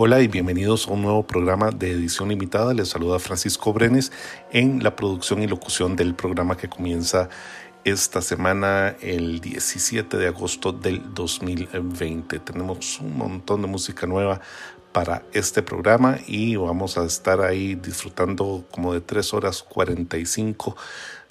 Hola 0.00 0.20
y 0.20 0.28
bienvenidos 0.28 0.86
a 0.86 0.92
un 0.92 1.02
nuevo 1.02 1.26
programa 1.26 1.72
de 1.72 1.90
edición 1.90 2.28
limitada. 2.28 2.72
Les 2.72 2.88
saluda 2.88 3.18
Francisco 3.18 3.72
Brenes 3.72 4.12
en 4.52 4.84
la 4.84 4.94
producción 4.94 5.42
y 5.42 5.48
locución 5.48 5.96
del 5.96 6.14
programa 6.14 6.56
que 6.56 6.68
comienza 6.68 7.28
esta 7.82 8.22
semana, 8.22 8.94
el 9.00 9.40
17 9.40 10.16
de 10.16 10.28
agosto 10.28 10.70
del 10.70 11.02
2020. 11.14 12.38
Tenemos 12.38 13.00
un 13.00 13.18
montón 13.18 13.60
de 13.62 13.66
música 13.66 14.06
nueva 14.06 14.40
para 14.92 15.24
este 15.32 15.64
programa 15.64 16.18
y 16.28 16.54
vamos 16.54 16.96
a 16.96 17.04
estar 17.04 17.40
ahí 17.40 17.74
disfrutando 17.74 18.66
como 18.70 18.94
de 18.94 19.00
3 19.00 19.34
horas 19.34 19.64
45 19.64 20.76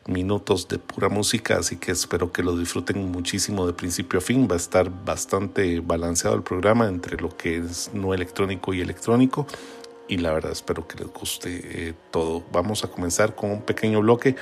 minutos 0.07 0.67
de 0.67 0.79
pura 0.79 1.09
música, 1.09 1.57
así 1.57 1.77
que 1.77 1.91
espero 1.91 2.31
que 2.31 2.41
lo 2.41 2.57
disfruten 2.57 3.11
muchísimo 3.11 3.67
de 3.67 3.73
principio 3.73 4.19
a 4.19 4.21
fin. 4.21 4.47
Va 4.49 4.55
a 4.55 4.57
estar 4.57 4.89
bastante 5.05 5.79
balanceado 5.79 6.35
el 6.35 6.43
programa 6.43 6.87
entre 6.87 7.17
lo 7.17 7.35
que 7.35 7.57
es 7.57 7.91
no 7.93 8.13
electrónico 8.13 8.73
y 8.73 8.81
electrónico 8.81 9.45
y 10.07 10.17
la 10.17 10.33
verdad 10.33 10.51
espero 10.51 10.87
que 10.87 10.97
les 10.97 11.07
guste 11.07 11.61
eh, 11.63 11.93
todo. 12.11 12.43
Vamos 12.51 12.83
a 12.83 12.87
comenzar 12.87 13.35
con 13.35 13.51
un 13.51 13.61
pequeño 13.61 14.01
bloque 14.01 14.35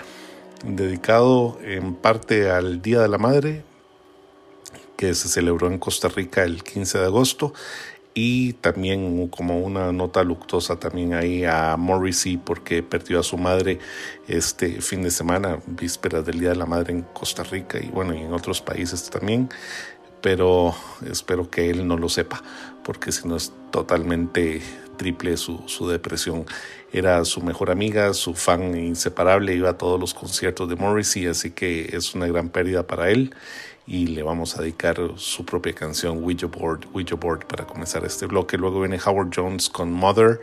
dedicado 0.64 1.58
en 1.62 1.96
parte 1.96 2.50
al 2.50 2.82
Día 2.82 3.02
de 3.02 3.08
la 3.08 3.18
Madre 3.18 3.64
que 4.96 5.14
se 5.14 5.28
celebró 5.28 5.68
en 5.68 5.78
Costa 5.78 6.08
Rica 6.08 6.44
el 6.44 6.64
15 6.64 7.00
de 7.00 7.06
agosto 7.06 7.54
y 8.18 8.54
también 8.54 9.28
como 9.28 9.60
una 9.60 9.92
nota 9.92 10.24
luctuosa 10.24 10.80
también 10.80 11.14
ahí 11.14 11.44
a 11.44 11.76
Morrissey 11.78 12.38
porque 12.38 12.82
perdió 12.82 13.20
a 13.20 13.24
su 13.24 13.38
madre 13.38 13.78
este 14.28 14.82
fin 14.82 15.04
de 15.04 15.12
semana, 15.12 15.60
vísperas 15.68 16.26
del 16.26 16.40
Día 16.40 16.50
de 16.52 16.56
la 16.56 16.66
Madre 16.66 16.94
en 16.94 17.02
Costa 17.02 17.44
Rica 17.44 17.78
y 17.78 17.90
bueno, 17.90 18.16
y 18.16 18.20
en 18.20 18.32
otros 18.32 18.62
países 18.62 19.10
también, 19.10 19.50
pero 20.22 20.74
espero 21.12 21.50
que 21.50 21.70
él 21.70 21.86
no 21.86 21.98
lo 21.98 22.08
sepa 22.08 22.42
porque 22.86 23.12
si 23.12 23.28
no 23.28 23.36
es 23.36 23.52
totalmente 23.70 24.62
triple 24.96 25.36
su, 25.36 25.62
su 25.68 25.90
depresión. 25.90 26.46
Era 26.94 27.26
su 27.26 27.42
mejor 27.42 27.70
amiga, 27.70 28.14
su 28.14 28.34
fan 28.34 28.78
inseparable, 28.78 29.54
iba 29.54 29.72
a 29.72 29.78
todos 29.78 30.00
los 30.00 30.14
conciertos 30.14 30.70
de 30.70 30.78
Morrissey, 30.78 31.28
así 31.28 31.52
que 31.52 31.90
es 31.92 32.16
una 32.16 32.28
gran 32.28 32.48
pérdida 32.48 32.88
para 32.88 33.10
él 33.10 33.36
y 33.88 34.08
le 34.08 34.24
vamos 34.24 34.58
a 34.58 34.62
dedicar 34.62 35.00
su 35.18 35.46
propia 35.46 35.74
canción 35.74 36.24
Ouija 36.24 36.48
Board, 36.48 36.88
Ouija 36.94 37.16
Board 37.16 37.46
para 37.46 37.68
comenzar 37.68 38.04
este 38.04 38.26
bloque. 38.26 38.58
Luego 38.58 38.80
viene 38.80 39.00
Howard 39.06 39.30
Jones 39.36 39.70
con 39.70 39.92
Mother 39.92 40.42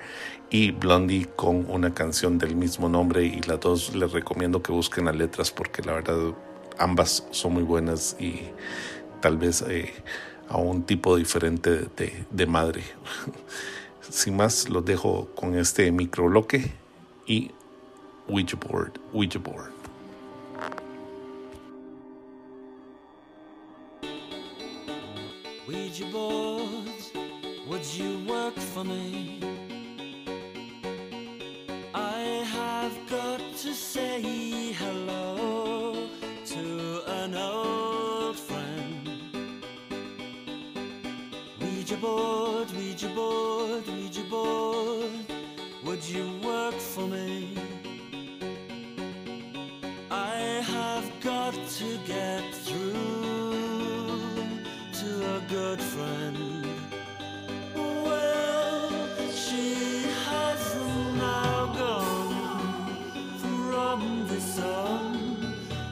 y 0.51 0.71
Blondie 0.71 1.27
con 1.35 1.69
una 1.69 1.93
canción 1.93 2.39
del 2.39 2.55
mismo 2.55 2.89
nombre 2.89 3.25
y 3.25 3.41
las 3.43 3.59
dos 3.61 3.95
les 3.97 4.13
recomiendo 4.13 4.63
que 4.63 4.71
busquen 4.71 5.07
las 5.07 5.17
letras 5.17 5.51
porque 5.51 5.83
la 5.83 5.95
verdad 5.95 6.35
ambas 6.79 7.27
son 7.31 7.55
muy 7.55 7.65
buenas 7.65 8.17
y 8.21 8.43
tal 9.21 9.39
vez 9.39 9.65
eh, 9.69 9.93
a 10.49 10.59
un 10.59 10.85
tipo 10.85 11.17
diferente 11.17 11.89
de, 11.97 12.25
de 12.31 12.47
madre. 12.47 12.85
Sin 14.09 14.37
más, 14.37 14.69
los 14.69 14.85
dejo 14.85 15.31
con 15.35 15.57
este 15.57 15.91
micro 15.91 16.27
bloque 16.27 16.73
y 17.27 17.51
Ouija 18.29 18.57
Board, 18.57 19.01
Ouija 19.13 19.39
Board. 19.39 19.82
Ouija 25.67 26.05
boards, 26.07 27.13
would 27.69 27.85
you 27.95 28.19
work 28.27 28.57
for 28.57 28.83
me? 28.83 29.39
I 31.95 32.19
have 32.51 32.93
got 33.09 33.41
to 33.59 33.73
say 33.73 34.73
hello 34.73 36.09
to 36.47 37.03
an 37.07 37.37
old 37.37 38.37
friend. 38.37 39.09
Ouija 41.61 41.97
board, 41.97 42.69
Ouija 42.73 43.09
board, 43.11 43.87
Ouija 43.87 44.25
board, 44.25 45.11
would 45.85 46.05
you 46.05 46.41
work 46.43 46.75
for 46.75 47.07
me? 47.07 47.57
I 50.11 50.35
have 50.75 51.09
got 51.21 51.55
to 51.55 51.99
get 52.05 52.53
through 52.53 53.22
good 55.53 55.83
friend. 55.83 56.67
Well, 57.75 58.91
she 59.35 60.05
has 60.27 60.63
now 61.19 61.67
gone 61.77 62.97
from 63.39 64.27
this 64.29 64.59
unhappy 64.59 65.91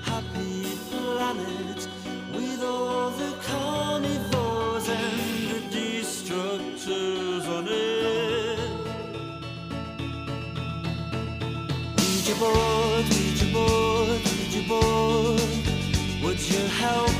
planet 0.89 1.89
with 2.35 2.63
all 2.63 3.11
the 3.11 3.33
carnivores 3.49 4.89
and 4.89 5.51
the 5.53 5.61
destructors 5.77 7.45
on 7.57 7.67
it. 7.69 8.61
Ouija 11.99 12.35
board, 12.41 13.05
Ouija 13.13 13.47
board, 13.53 14.21
Ouija 14.25 14.63
board, 14.71 15.43
would 16.23 16.41
you 16.51 16.63
help 16.85 17.20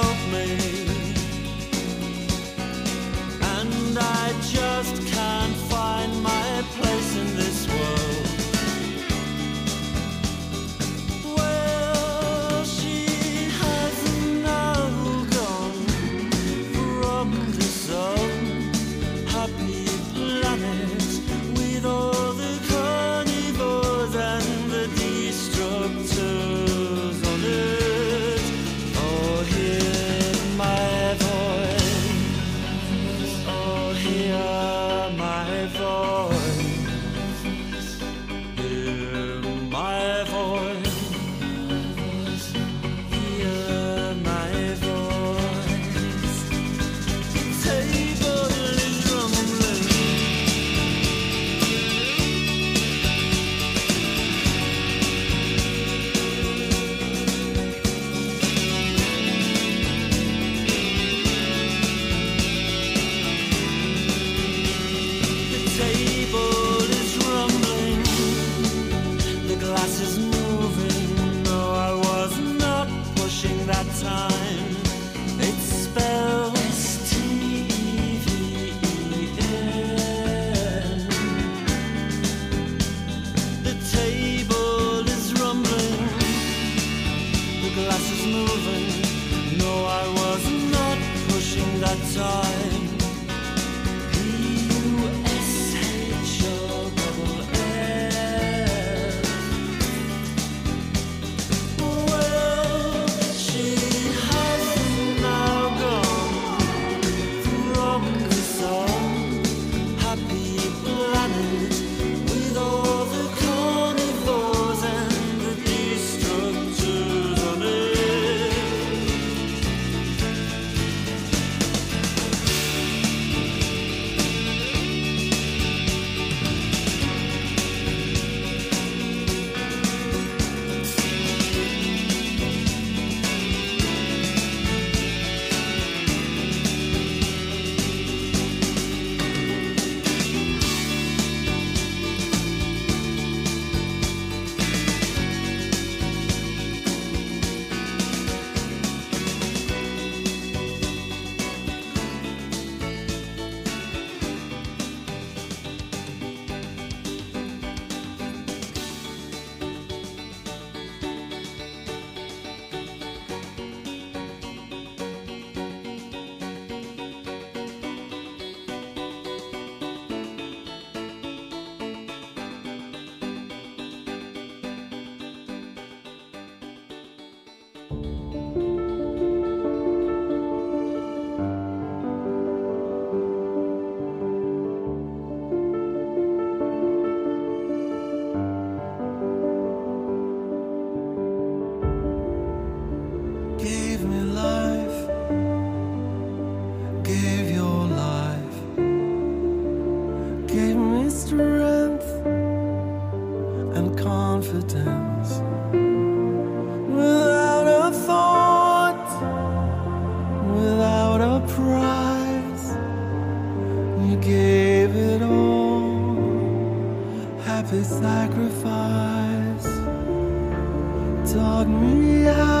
taught 221.33 221.67
me 221.67 222.23
how 222.23 222.60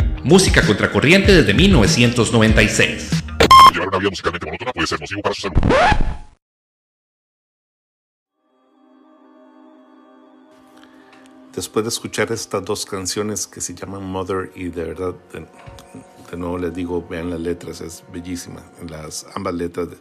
música 0.23 0.65
contracorriente 0.65 1.33
desde 1.33 1.53
1996. 1.53 3.09
Llevar 3.73 3.87
una 3.87 3.97
vida 3.97 4.09
musicalmente 4.09 4.45
monótona 4.45 4.73
puede 4.73 4.87
ser 4.87 4.99
nocivo 4.99 5.21
para 5.21 5.35
su 5.35 5.41
salud. 5.41 5.57
Después 11.55 11.83
de 11.83 11.89
escuchar 11.89 12.31
estas 12.31 12.63
dos 12.63 12.85
canciones 12.85 13.45
que 13.45 13.59
se 13.59 13.73
llaman 13.73 14.03
Mother 14.03 14.51
y 14.55 14.69
de 14.69 14.85
verdad, 14.85 15.15
de, 15.33 15.45
de 16.31 16.37
nuevo 16.37 16.57
les 16.57 16.73
digo, 16.73 17.05
vean 17.09 17.29
las 17.29 17.41
letras, 17.41 17.81
es 17.81 18.03
bellísima. 18.11 18.63
Las 18.87 19.25
ambas 19.35 19.55
letras 19.55 19.89
de 19.89 19.97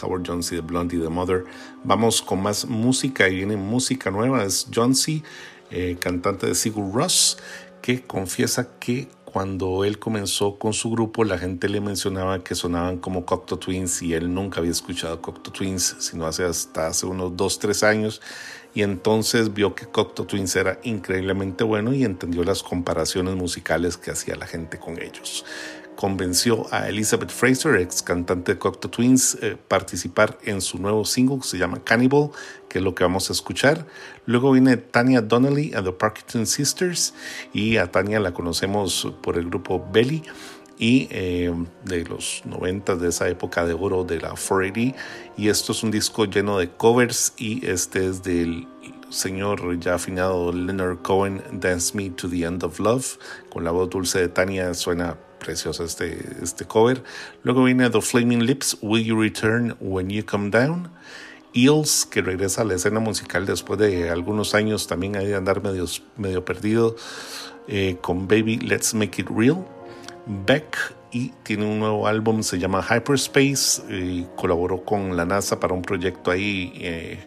Howard 0.00 0.22
Jones 0.26 0.52
y 0.52 0.56
de 0.56 0.60
Blondie 0.60 0.98
de 0.98 1.08
Mother. 1.08 1.44
Vamos 1.82 2.22
con 2.22 2.42
más 2.42 2.66
música 2.66 3.28
y 3.28 3.36
viene 3.36 3.56
música 3.56 4.10
nueva. 4.10 4.44
Es 4.44 4.68
John 4.72 4.94
C., 4.94 5.22
eh, 5.70 5.96
cantante 5.98 6.46
de 6.46 6.54
Sigur 6.54 6.94
Ross, 6.94 7.38
que 7.82 8.02
confiesa 8.02 8.78
que 8.78 9.08
cuando 9.34 9.82
él 9.82 9.98
comenzó 9.98 10.60
con 10.60 10.72
su 10.72 10.92
grupo, 10.92 11.24
la 11.24 11.38
gente 11.38 11.68
le 11.68 11.80
mencionaba 11.80 12.44
que 12.44 12.54
sonaban 12.54 12.98
como 12.98 13.26
Cocteau 13.26 13.58
Twins 13.58 14.00
y 14.00 14.14
él 14.14 14.32
nunca 14.32 14.60
había 14.60 14.70
escuchado 14.70 15.20
Cocteau 15.20 15.52
Twins, 15.52 15.96
sino 15.98 16.24
hace 16.24 16.44
hasta 16.44 16.86
hace 16.86 17.04
unos 17.06 17.36
2, 17.36 17.58
3 17.58 17.82
años. 17.82 18.22
Y 18.74 18.82
entonces 18.82 19.52
vio 19.52 19.74
que 19.74 19.86
Cocteau 19.86 20.24
Twins 20.24 20.54
era 20.54 20.78
increíblemente 20.84 21.64
bueno 21.64 21.92
y 21.92 22.04
entendió 22.04 22.44
las 22.44 22.62
comparaciones 22.62 23.34
musicales 23.34 23.96
que 23.96 24.12
hacía 24.12 24.36
la 24.36 24.46
gente 24.46 24.78
con 24.78 25.02
ellos. 25.02 25.44
Convenció 25.96 26.72
a 26.72 26.88
Elizabeth 26.88 27.30
Fraser, 27.30 27.74
ex 27.74 28.02
cantante 28.02 28.52
de 28.52 28.58
Cocteau 28.60 28.88
Twins, 28.88 29.36
eh, 29.42 29.56
participar 29.66 30.38
en 30.44 30.60
su 30.60 30.78
nuevo 30.78 31.04
single 31.04 31.38
que 31.40 31.48
se 31.48 31.58
llama 31.58 31.82
Cannibal, 31.82 32.30
que 32.74 32.78
es 32.78 32.84
lo 32.84 32.96
que 32.96 33.04
vamos 33.04 33.30
a 33.30 33.32
escuchar. 33.32 33.86
Luego 34.26 34.50
viene 34.50 34.76
Tanya 34.76 35.20
Donnelly 35.20 35.74
a 35.74 35.84
The 35.84 35.92
Parkinson 35.92 36.44
Sisters 36.44 37.14
y 37.52 37.76
a 37.76 37.86
Tanya 37.86 38.18
la 38.18 38.34
conocemos 38.34 39.14
por 39.22 39.38
el 39.38 39.44
grupo 39.44 39.88
Belly 39.92 40.24
y 40.76 41.06
eh, 41.12 41.54
de 41.84 42.04
los 42.04 42.42
90 42.46 42.96
de 42.96 43.10
esa 43.10 43.28
época 43.28 43.64
de 43.64 43.74
oro 43.74 44.02
de 44.02 44.16
la 44.16 44.30
480 44.30 44.98
y 45.36 45.50
esto 45.50 45.70
es 45.70 45.84
un 45.84 45.92
disco 45.92 46.24
lleno 46.24 46.58
de 46.58 46.68
covers 46.68 47.34
y 47.36 47.64
este 47.64 48.08
es 48.08 48.24
del 48.24 48.66
señor 49.08 49.78
ya 49.78 49.94
afinado 49.94 50.52
Leonard 50.52 51.00
Cohen 51.02 51.44
Dance 51.52 51.96
Me 51.96 52.10
to 52.10 52.28
the 52.28 52.42
End 52.42 52.64
of 52.64 52.80
Love. 52.80 53.18
Con 53.50 53.62
la 53.62 53.70
voz 53.70 53.88
dulce 53.88 54.18
de 54.18 54.28
Tania 54.28 54.74
suena 54.74 55.16
precioso 55.38 55.84
este, 55.84 56.18
este 56.42 56.64
cover. 56.64 57.04
Luego 57.44 57.62
viene 57.62 57.88
The 57.88 58.00
Flaming 58.00 58.44
Lips 58.44 58.78
Will 58.82 59.04
You 59.04 59.20
Return 59.20 59.76
When 59.78 60.10
You 60.10 60.24
Come 60.26 60.50
Down 60.50 60.90
Eels, 61.54 62.06
que 62.06 62.20
regresa 62.20 62.62
a 62.62 62.64
la 62.64 62.74
escena 62.74 63.00
musical 63.00 63.46
después 63.46 63.78
de 63.78 64.10
algunos 64.10 64.54
años 64.54 64.86
también 64.86 65.16
hay 65.16 65.26
de 65.26 65.36
andar 65.36 65.62
medio, 65.62 66.44
perdido 66.44 66.96
eh, 67.68 67.96
con 68.00 68.28
Baby 68.28 68.58
Let's 68.58 68.94
Make 68.94 69.22
It 69.22 69.28
Real. 69.30 69.64
Beck 70.26 70.94
y 71.12 71.28
tiene 71.44 71.64
un 71.64 71.78
nuevo 71.78 72.06
álbum, 72.08 72.42
se 72.42 72.58
llama 72.58 72.82
Hyperspace, 72.82 73.82
y 73.88 74.26
colaboró 74.36 74.84
con 74.84 75.16
la 75.16 75.24
NASA 75.24 75.60
para 75.60 75.72
un 75.72 75.82
proyecto 75.82 76.30
ahí 76.30 76.72
eh, 76.76 77.24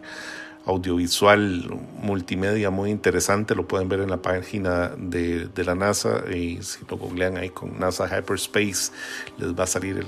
audiovisual 0.68 1.64
multimedia 2.02 2.70
muy 2.70 2.90
interesante, 2.90 3.54
lo 3.54 3.66
pueden 3.66 3.88
ver 3.88 4.00
en 4.00 4.10
la 4.10 4.20
página 4.20 4.92
de, 4.98 5.48
la 5.56 5.74
NASA 5.74 6.24
y 6.30 6.62
si 6.62 6.80
lo 6.88 6.98
googlean 6.98 7.38
ahí 7.38 7.48
con 7.48 7.78
NASA 7.78 8.06
Hyperspace 8.06 8.92
les 9.38 9.58
va 9.58 9.64
a 9.64 9.66
salir 9.66 10.04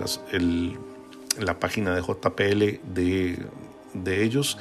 la 1.39 1.59
página 1.59 1.95
de 1.95 2.03
JPL 2.03 2.93
de, 2.95 3.39
de 3.95 4.25
ellos 4.25 4.59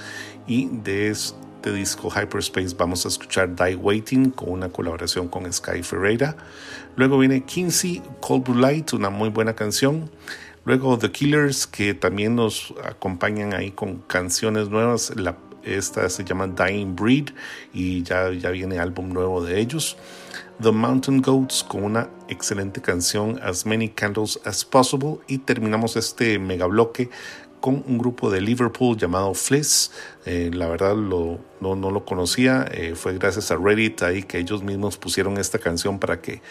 y 0.47 0.67
de 0.67 1.09
este 1.09 1.73
disco 1.73 2.09
Hyperspace 2.09 2.75
vamos 2.77 3.05
a 3.05 3.09
escuchar 3.09 3.55
Die 3.55 3.75
Waiting 3.75 4.31
con 4.31 4.51
una 4.51 4.69
colaboración 4.69 5.27
con 5.27 5.51
Sky 5.51 5.83
Ferreira. 5.83 6.35
Luego 6.95 7.17
viene 7.17 7.43
Kinsey, 7.43 8.01
Cold 8.21 8.45
Blue 8.45 8.59
Light, 8.59 8.93
una 8.93 9.09
muy 9.09 9.29
buena 9.29 9.55
canción. 9.55 10.09
Luego 10.65 10.97
The 10.97 11.11
Killers, 11.11 11.65
que 11.67 11.93
también 11.93 12.35
nos 12.35 12.73
acompañan 12.83 13.53
ahí 13.53 13.71
con 13.71 13.99
canciones 13.99 14.69
nuevas. 14.69 15.13
La, 15.15 15.37
esta 15.63 16.09
se 16.09 16.23
llama 16.23 16.47
Dying 16.47 16.95
Breed 16.95 17.29
y 17.73 18.03
ya, 18.03 18.31
ya 18.31 18.49
viene 18.49 18.79
álbum 18.79 19.09
nuevo 19.11 19.43
de 19.43 19.59
ellos. 19.59 19.97
The 20.61 20.71
Mountain 20.71 21.21
Goats 21.21 21.63
con 21.63 21.83
una 21.83 22.09
excelente 22.27 22.81
canción 22.81 23.39
As 23.41 23.65
Many 23.65 23.89
Candles 23.89 24.39
as 24.43 24.65
Possible. 24.65 25.19
Y 25.27 25.39
terminamos 25.39 25.95
este 25.95 26.37
mega 26.37 26.65
bloque 26.65 27.09
con 27.59 27.83
un 27.87 27.97
grupo 27.97 28.29
de 28.29 28.41
Liverpool 28.41 28.97
llamado 28.97 29.33
Fliss. 29.33 29.91
Eh, 30.25 30.51
la 30.53 30.67
verdad 30.67 30.95
no, 30.95 31.39
no, 31.59 31.91
lo 31.91 32.05
conocía, 32.05 32.65
eh, 32.71 32.93
fue 32.95 33.17
gracias 33.17 33.51
a 33.51 33.57
Reddit 33.57 34.01
ahí 34.03 34.23
que 34.23 34.37
ellos 34.39 34.63
mismos 34.63 34.97
pusieron 34.97 35.37
esta 35.37 35.59
canción 35.59 35.99
para 35.99 36.21
que 36.21 36.41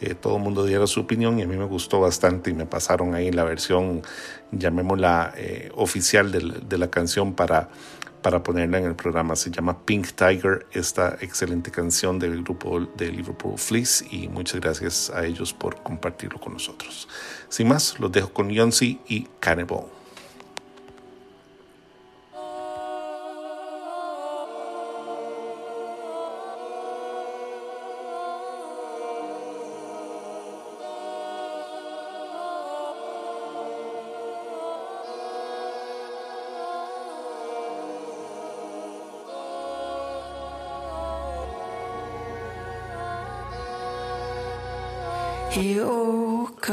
eh, 0.00 0.14
todo 0.14 0.36
el 0.36 0.42
mundo 0.42 0.64
diera 0.64 0.86
su 0.86 1.00
opinión 1.00 1.38
y 1.38 1.42
a 1.42 1.46
mí 1.46 1.56
me 1.56 1.64
gustó 1.64 2.00
bastante 2.00 2.50
y 2.50 2.54
me 2.54 2.66
pasaron 2.66 3.14
ahí 3.14 3.30
la 3.30 3.44
versión, 3.44 4.02
llamémosla 4.50 5.34
oficial 5.74 6.32
de, 6.32 6.60
de 6.68 6.78
la 6.78 6.90
canción 6.90 7.34
para 7.34 7.70
para 8.22 8.42
ponerla 8.42 8.78
en 8.78 8.84
el 8.84 8.94
programa. 8.94 9.36
Se 9.36 9.50
llama 9.50 9.84
Pink 9.84 10.12
Tiger, 10.12 10.66
esta 10.72 11.18
excelente 11.20 11.70
canción 11.70 12.18
del 12.18 12.42
grupo 12.42 12.80
de 12.96 13.10
Liverpool 13.10 13.58
Fleece 13.58 14.06
y 14.10 14.28
muchas 14.28 14.60
gracias 14.60 15.10
a 15.10 15.26
ellos 15.26 15.52
por 15.52 15.82
compartirlo 15.82 16.40
con 16.40 16.54
nosotros. 16.54 17.08
Sin 17.48 17.68
más, 17.68 17.98
los 17.98 18.10
dejo 18.12 18.32
con 18.32 18.48
Yonsi 18.48 19.00
y 19.08 19.26
Cannibal. 19.40 20.01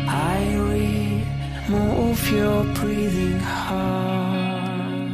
I 0.07 0.55
remove 1.69 2.31
your 2.31 2.65
breathing 2.75 3.41
heart. 3.41 5.11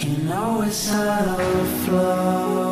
You 0.00 0.16
know 0.28 0.62
it's 0.62 0.90
out 0.90 1.40
of 1.40 1.88
love. 1.88 2.71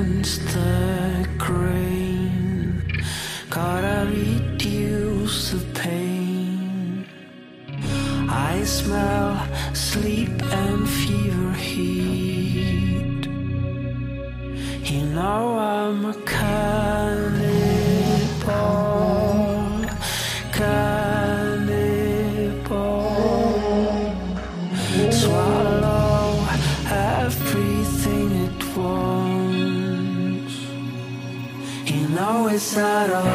smell, 8.81 9.29
sleep 9.73 10.35
and 10.61 10.89
fever 10.89 11.53
heat. 11.53 13.21
You 14.91 15.01
know 15.17 15.43
I'm 15.57 16.05
a 16.05 16.15
cannibal, 16.35 17.51
cannibal. 20.57 21.91
Swallow 25.21 26.27
everything 27.21 28.29
at 28.47 28.61
once. 28.77 30.55
You 31.91 32.01
know 32.15 32.37
it's 32.47 32.71
not 32.75 33.09
all. 33.11 33.30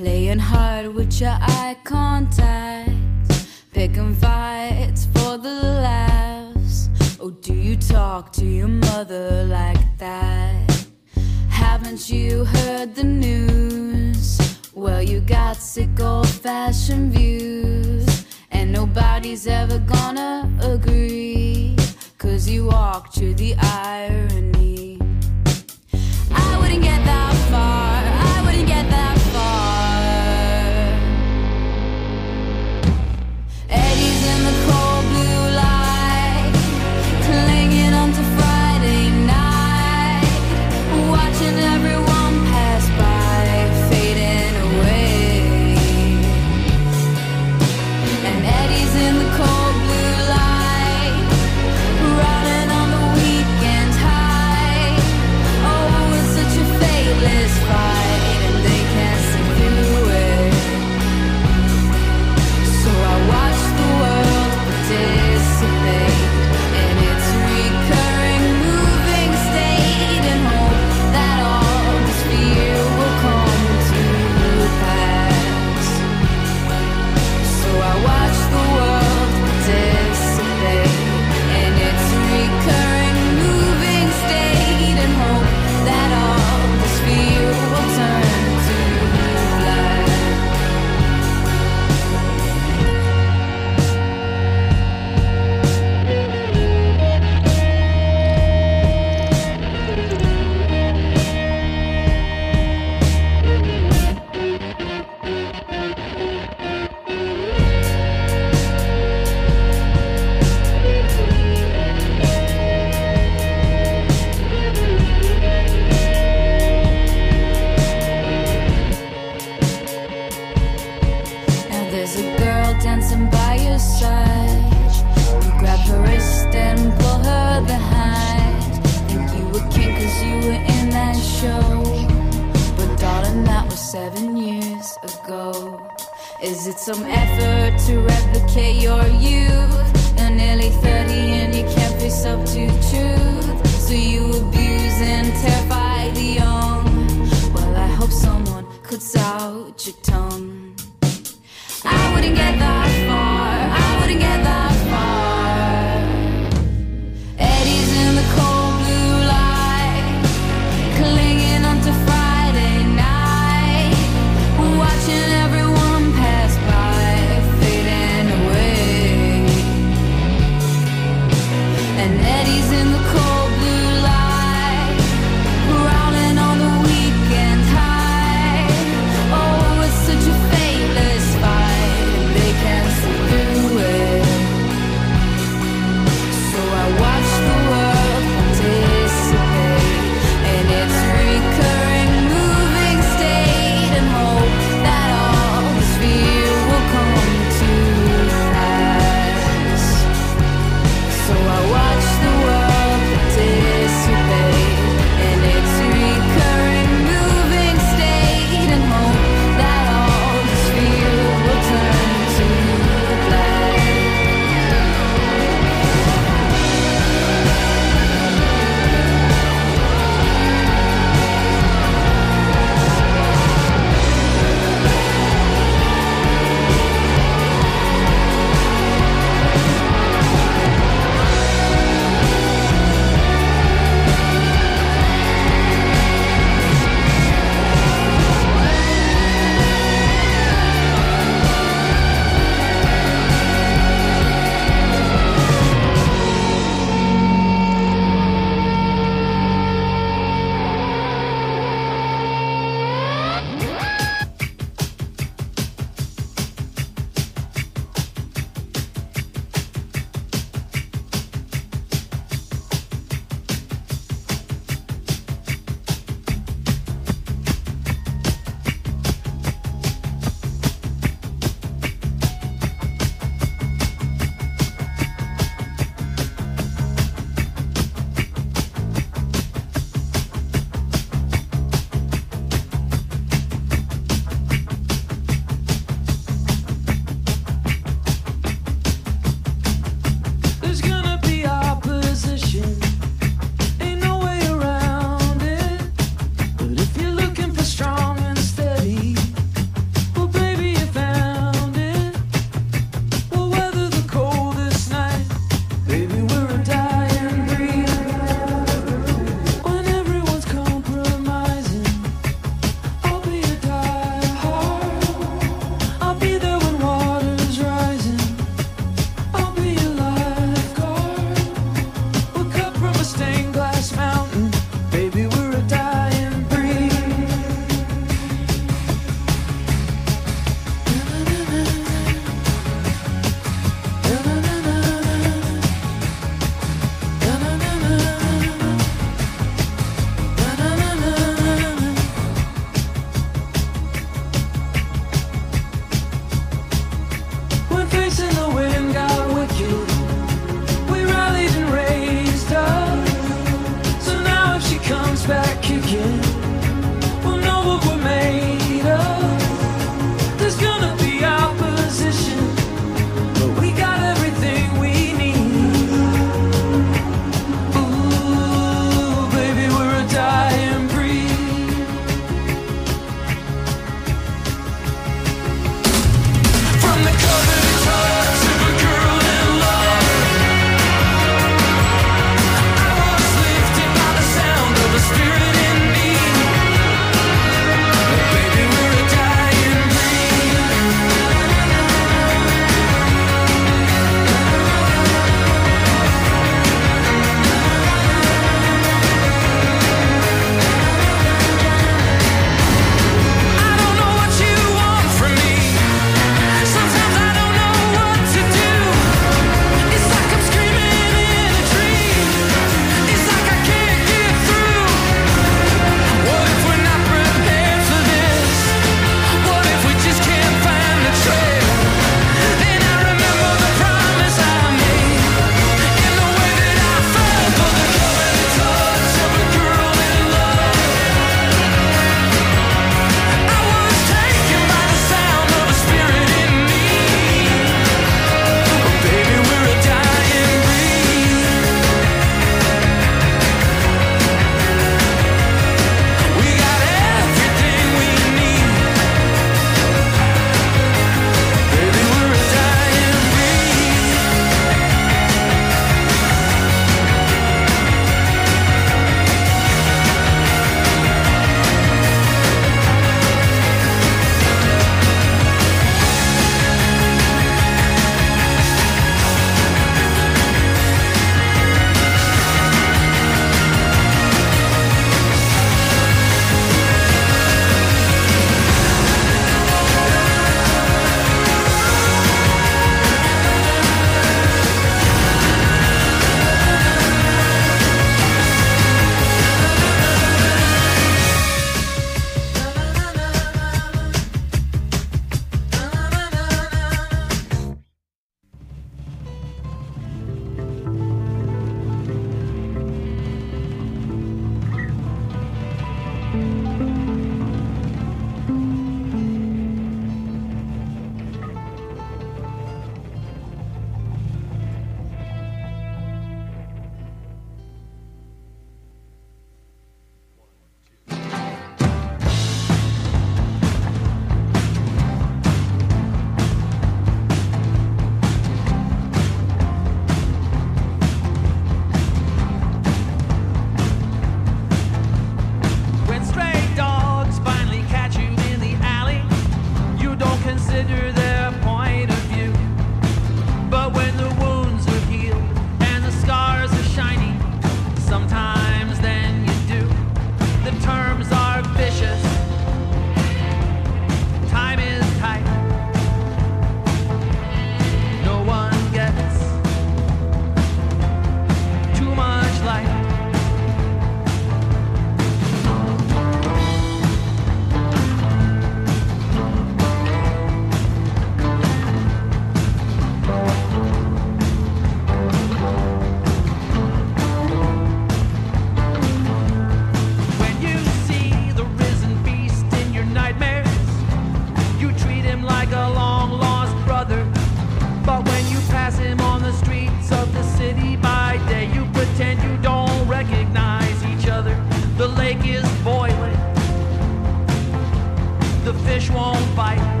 the 598.71 598.79
fish 598.79 599.09
won't 599.09 599.55
bite. 599.55 600.00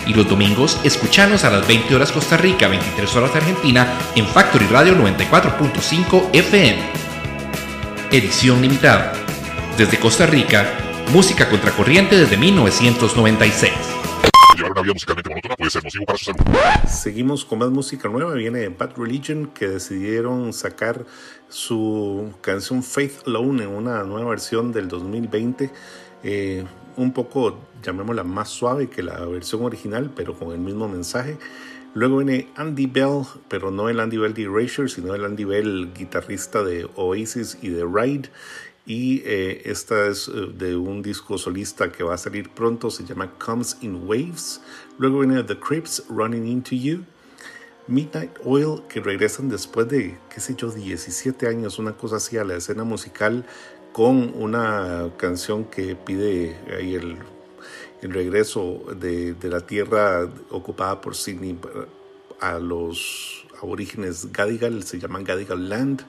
Y 0.11 0.13
los 0.13 0.27
domingos 0.27 0.77
escuchanos 0.83 1.45
a 1.45 1.49
las 1.49 1.65
20 1.65 1.95
horas 1.95 2.11
Costa 2.11 2.35
Rica, 2.35 2.67
23 2.67 3.15
horas 3.15 3.33
Argentina 3.33 3.97
en 4.13 4.27
Factory 4.27 4.65
Radio 4.65 4.93
94.5 4.95 6.31
FM. 6.33 6.79
Edición 8.11 8.61
limitada. 8.61 9.13
Desde 9.77 9.97
Costa 9.97 10.25
Rica, 10.25 10.67
música 11.13 11.47
contracorriente 11.47 12.17
desde 12.17 12.35
1996. 12.35 13.71
Llevar 14.57 14.73
una 14.73 14.81
vida 14.81 14.93
musicalmente 14.95 15.29
monótona 15.29 15.55
puede 15.55 15.71
ser 15.71 15.83
nocivo 15.85 16.03
para 16.03 16.17
su 16.17 16.25
salud. 16.25 16.41
Seguimos 16.89 17.45
con 17.45 17.59
más 17.59 17.69
música 17.69 18.09
nueva. 18.09 18.33
Viene 18.33 18.59
de 18.59 18.67
Bad 18.67 18.97
Religion 18.97 19.47
que 19.53 19.69
decidieron 19.69 20.51
sacar 20.51 21.05
su 21.47 22.33
canción 22.41 22.83
Faith 22.83 23.25
Alone 23.27 23.63
en 23.63 23.69
una 23.69 24.03
nueva 24.03 24.31
versión 24.31 24.73
del 24.73 24.89
2020. 24.89 25.71
eh, 26.23 26.65
un 26.97 27.13
poco, 27.13 27.59
llamémosla 27.83 28.23
más 28.23 28.49
suave 28.49 28.89
que 28.89 29.03
la 29.03 29.25
versión 29.25 29.63
original, 29.63 30.11
pero 30.15 30.37
con 30.37 30.51
el 30.51 30.59
mismo 30.59 30.87
mensaje. 30.87 31.37
Luego 31.93 32.17
viene 32.17 32.47
Andy 32.55 32.85
Bell, 32.85 33.23
pero 33.49 33.69
no 33.69 33.89
el 33.89 33.99
Andy 33.99 34.17
Bell 34.17 34.33
de 34.33 34.43
Erasure, 34.43 34.87
sino 34.87 35.13
el 35.13 35.25
Andy 35.25 35.43
Bell, 35.43 35.91
guitarrista 35.93 36.63
de 36.63 36.89
Oasis 36.95 37.57
y 37.61 37.69
de 37.69 37.85
Ride. 37.85 38.29
Y 38.85 39.21
eh, 39.25 39.63
esta 39.65 40.07
es 40.07 40.27
eh, 40.27 40.51
de 40.57 40.75
un 40.75 41.01
disco 41.01 41.37
solista 41.37 41.91
que 41.91 42.03
va 42.03 42.15
a 42.15 42.17
salir 42.17 42.49
pronto, 42.49 42.89
se 42.89 43.03
llama 43.03 43.31
Comes 43.37 43.77
in 43.81 44.07
Waves. 44.07 44.61
Luego 44.97 45.19
viene 45.19 45.43
The 45.43 45.59
Crips, 45.59 46.03
Running 46.09 46.47
Into 46.47 46.75
You. 46.75 47.03
Midnight 47.87 48.37
Oil, 48.45 48.83
que 48.87 49.01
regresan 49.01 49.49
después 49.49 49.89
de, 49.89 50.17
qué 50.33 50.39
sé 50.39 50.55
yo, 50.55 50.71
17 50.71 51.47
años, 51.47 51.77
una 51.77 51.93
cosa 51.93 52.17
así, 52.17 52.37
a 52.37 52.43
la 52.43 52.55
escena 52.55 52.83
musical, 52.83 53.45
con 53.91 54.33
una 54.35 55.09
canción 55.17 55.65
que 55.65 55.95
pide 55.95 56.57
ahí 56.77 56.95
el, 56.95 57.17
regreso 58.01 58.81
de, 58.99 59.33
de 59.35 59.49
la 59.49 59.61
tierra 59.61 60.27
ocupada 60.49 61.01
por 61.01 61.15
Sydney 61.15 61.55
a 62.39 62.57
los 62.57 63.45
aborígenes 63.61 64.31
Gadigal, 64.31 64.83
se 64.83 64.99
llaman 64.99 65.23
Gadigal 65.23 65.69
Land, 65.69 66.01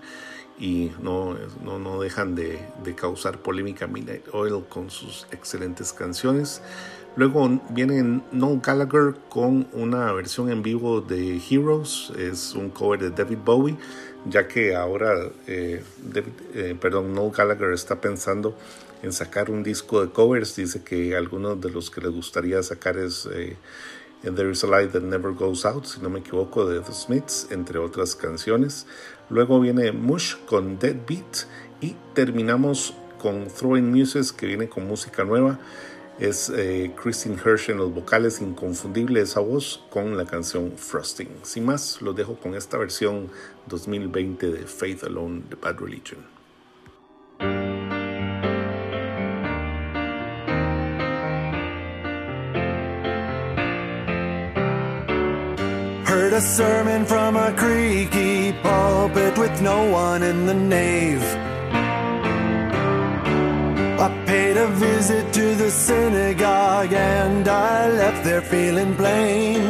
y 0.58 0.92
no, 1.00 1.36
no, 1.62 1.78
no 1.78 2.00
dejan 2.00 2.34
de, 2.34 2.60
de, 2.84 2.94
causar 2.94 3.38
polémica 3.38 3.86
Midnight 3.86 4.28
Oil 4.32 4.64
con 4.68 4.90
sus 4.90 5.26
excelentes 5.32 5.92
canciones. 5.92 6.62
Luego 7.16 7.60
viene 7.70 8.22
Noel 8.32 8.60
Gallagher 8.62 9.16
con 9.28 9.68
una 9.72 10.12
versión 10.12 10.50
en 10.50 10.62
vivo 10.62 11.00
de 11.00 11.40
Heroes, 11.50 12.12
es 12.16 12.54
un 12.54 12.70
cover 12.70 13.00
de 13.00 13.10
David 13.10 13.38
Bowie, 13.44 13.76
ya 14.26 14.46
que 14.46 14.74
ahora 14.74 15.30
eh, 15.46 15.82
eh, 16.54 16.76
perdón, 16.80 17.14
Noel 17.14 17.32
Gallagher 17.32 17.72
está 17.72 18.00
pensando 18.00 18.56
en 19.02 19.12
sacar 19.12 19.50
un 19.50 19.62
disco 19.62 20.04
de 20.04 20.12
covers, 20.12 20.54
dice 20.56 20.82
que 20.84 21.16
algunos 21.16 21.60
de 21.60 21.70
los 21.70 21.90
que 21.90 22.00
le 22.00 22.08
gustaría 22.08 22.62
sacar 22.62 22.96
es 22.96 23.28
eh, 23.32 23.56
There 24.22 24.52
is 24.52 24.62
a 24.62 24.68
Light 24.68 24.92
That 24.92 25.02
Never 25.02 25.32
Goes 25.32 25.64
Out, 25.64 25.86
si 25.86 26.00
no 26.00 26.08
me 26.08 26.20
equivoco, 26.20 26.64
de 26.64 26.80
The 26.80 26.92
Smiths, 26.92 27.48
entre 27.50 27.80
otras 27.80 28.14
canciones. 28.14 28.86
Luego 29.28 29.58
viene 29.58 29.90
Mush 29.90 30.36
con 30.46 30.78
Dead 30.78 30.94
Beat 31.08 31.46
y 31.80 31.96
terminamos 32.14 32.94
con 33.18 33.48
Throwing 33.48 33.90
Muses 33.90 34.32
que 34.32 34.46
viene 34.46 34.68
con 34.68 34.86
música 34.86 35.24
nueva. 35.24 35.58
Es 36.22 36.52
eh, 36.56 36.92
Christine 36.94 37.34
Hirsch 37.34 37.68
en 37.70 37.78
los 37.78 37.92
vocales, 37.92 38.40
inconfundible 38.40 39.20
esa 39.20 39.40
voz 39.40 39.82
con 39.90 40.16
la 40.16 40.24
canción 40.24 40.70
Frosting. 40.76 41.40
Sin 41.42 41.64
más, 41.64 42.00
los 42.00 42.14
dejo 42.14 42.36
con 42.36 42.54
esta 42.54 42.78
versión 42.78 43.28
2020 43.66 44.52
de 44.52 44.64
Faith 44.64 45.02
Alone 45.02 45.42
de 45.50 45.56
Bad 45.56 45.80
Religion. 45.80 46.24
Heard 56.06 56.34
a 56.34 56.40
sermon 56.40 57.04
from 57.04 57.36
a 57.36 57.52
creaky 57.56 58.52
pulpit 58.62 59.36
with 59.36 59.60
no 59.60 59.90
one 59.90 60.22
in 60.22 60.46
the 60.46 60.54
nave. 60.54 61.41
A 64.62 64.68
visit 64.68 65.32
to 65.32 65.54
the 65.56 65.70
synagogue 65.70 66.92
and 66.92 67.48
I 67.48 67.90
left 67.90 68.22
there 68.24 68.42
feeling 68.42 68.94
plain. 68.94 69.60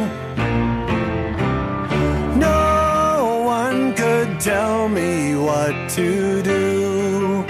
No 2.37 3.43
one 3.43 3.95
could 3.95 4.39
tell 4.39 4.87
me 4.89 5.35
what 5.35 5.89
to 5.97 6.43
do. 6.43 7.43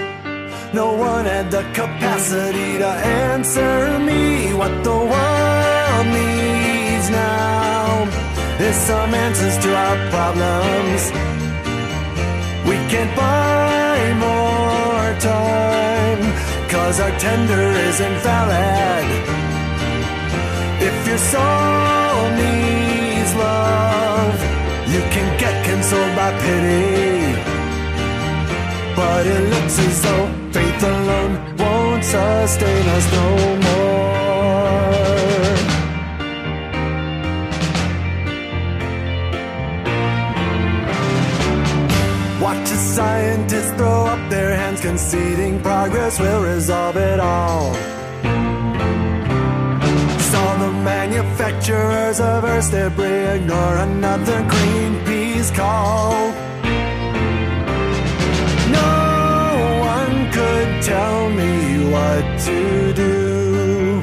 No 0.73 0.93
one 0.93 1.25
had 1.25 1.51
the 1.51 1.63
capacity 1.73 2.77
to 2.77 2.91
answer 3.27 3.99
me 3.99 4.53
what 4.53 4.73
the 4.89 4.99
world 5.13 6.07
needs 6.19 7.09
now. 7.09 8.05
There's 8.57 8.81
some 8.91 9.13
answers 9.13 9.57
to 9.65 9.69
our 9.85 9.97
problems. 10.15 11.01
We 12.69 12.75
can't 12.91 13.13
buy 13.17 13.72
cause 16.83 16.99
our 16.99 17.15
tender 17.17 17.63
isn't 17.89 18.17
valid. 18.29 19.07
If 20.89 20.97
your 21.09 21.21
soul 21.33 22.21
needs 22.41 23.31
love, 23.45 24.37
you 24.93 25.01
can 25.13 25.27
get 25.43 25.55
consoled 25.69 26.13
by 26.19 26.29
pity. 26.43 26.83
But 28.99 29.21
it 29.33 29.43
looks 29.53 29.75
as 29.87 29.95
though 30.03 30.27
faith 30.55 30.83
alone 30.93 31.33
won't 31.61 32.03
sustain 32.03 32.85
us 32.97 33.05
no 33.17 33.27
more. 33.67 34.03
Watch 42.45 42.67
a 42.77 42.79
scientist 42.95 43.69
throw 43.77 44.02
conceding 44.83 45.61
progress 45.61 46.19
will 46.19 46.43
resolve 46.43 46.97
it 46.97 47.17
all. 47.17 47.73
Saw 50.31 50.57
the 50.57 50.73
manufacturers 50.83 52.19
of 52.19 52.43
Earth's 52.43 52.69
debris 52.69 53.27
ignore 53.37 53.77
another 53.77 54.39
Greenpeace 54.53 55.55
call. 55.55 56.11
No 58.79 58.93
one 59.95 60.15
could 60.33 60.69
tell 60.83 61.29
me 61.29 61.53
what 61.93 62.23
to 62.47 62.93
do. 62.93 64.01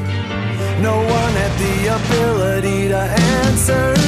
No 0.80 0.96
one 1.18 1.32
had 1.42 1.54
the 1.64 1.76
ability 1.98 2.88
to 2.88 3.02
answer 3.36 3.99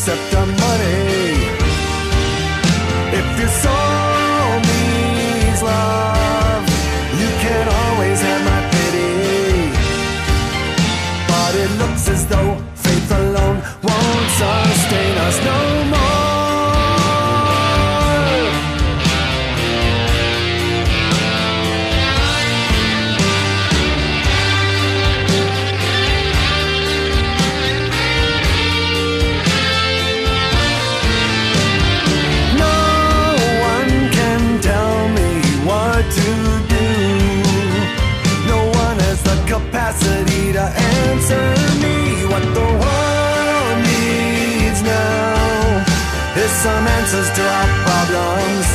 accept 0.00 0.30
the 0.30 0.46
money. 0.46 1.39
Some 46.62 46.86
answers 46.86 47.30
to 47.30 47.42
our 47.58 47.68
problems. 47.86 48.66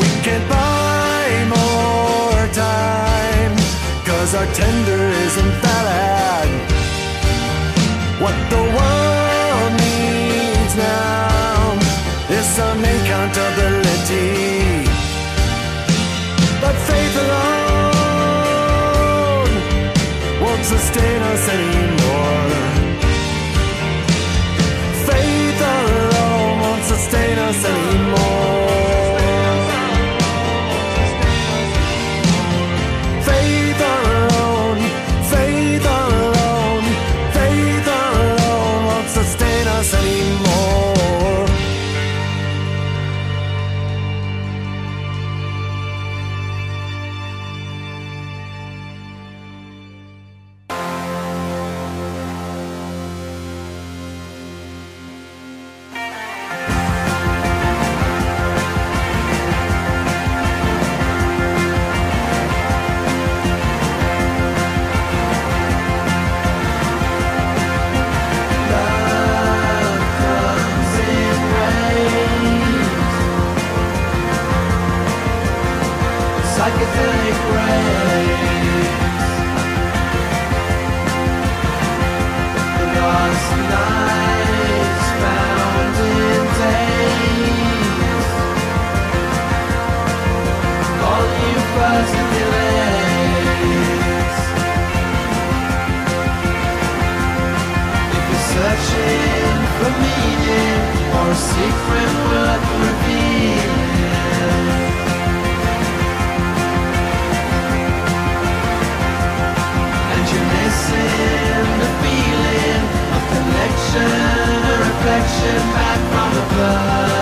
We 0.00 0.08
can't 0.26 0.46
buy 0.50 1.26
more 1.56 2.44
time, 2.52 3.54
cause 4.04 4.34
our 4.34 4.46
tender 4.52 5.02
isn't 5.26 5.52
us 27.48 27.64
anymore. 27.64 28.47
And 110.10 110.24
you're 110.30 110.48
missing 110.54 111.66
the 111.82 111.90
feeling 112.02 112.82
of 113.14 113.22
connection, 113.32 114.10
a 114.62 114.76
reflection 114.86 115.58
back 115.74 116.00
from 116.12 116.30
above. 116.44 117.17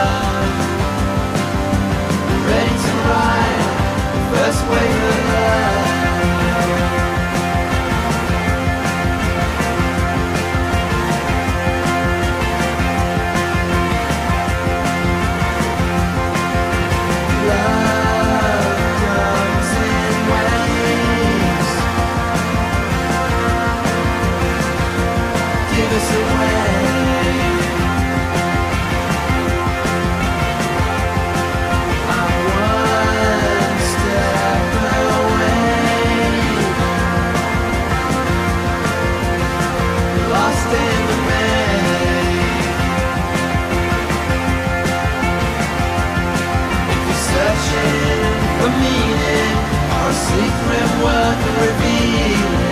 meaning, 48.85 49.55
our 49.99 50.13
secret 50.13 50.89
work 51.05 51.39
of 51.49 51.55
revealing. 51.67 52.65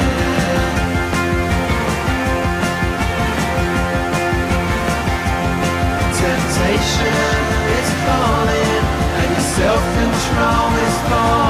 Temptation 6.21 7.33
is 7.79 7.91
calling, 8.07 8.85
and 9.19 9.29
your 9.35 9.47
self-control 9.59 10.69
is 10.87 10.97
falling. 11.09 11.43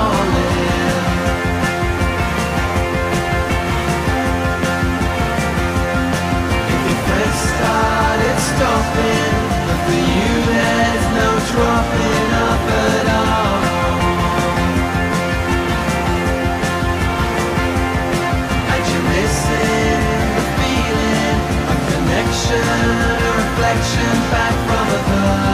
reflection 22.56 24.14
back 24.30 24.54
from 24.66 24.88
above. 25.00 25.53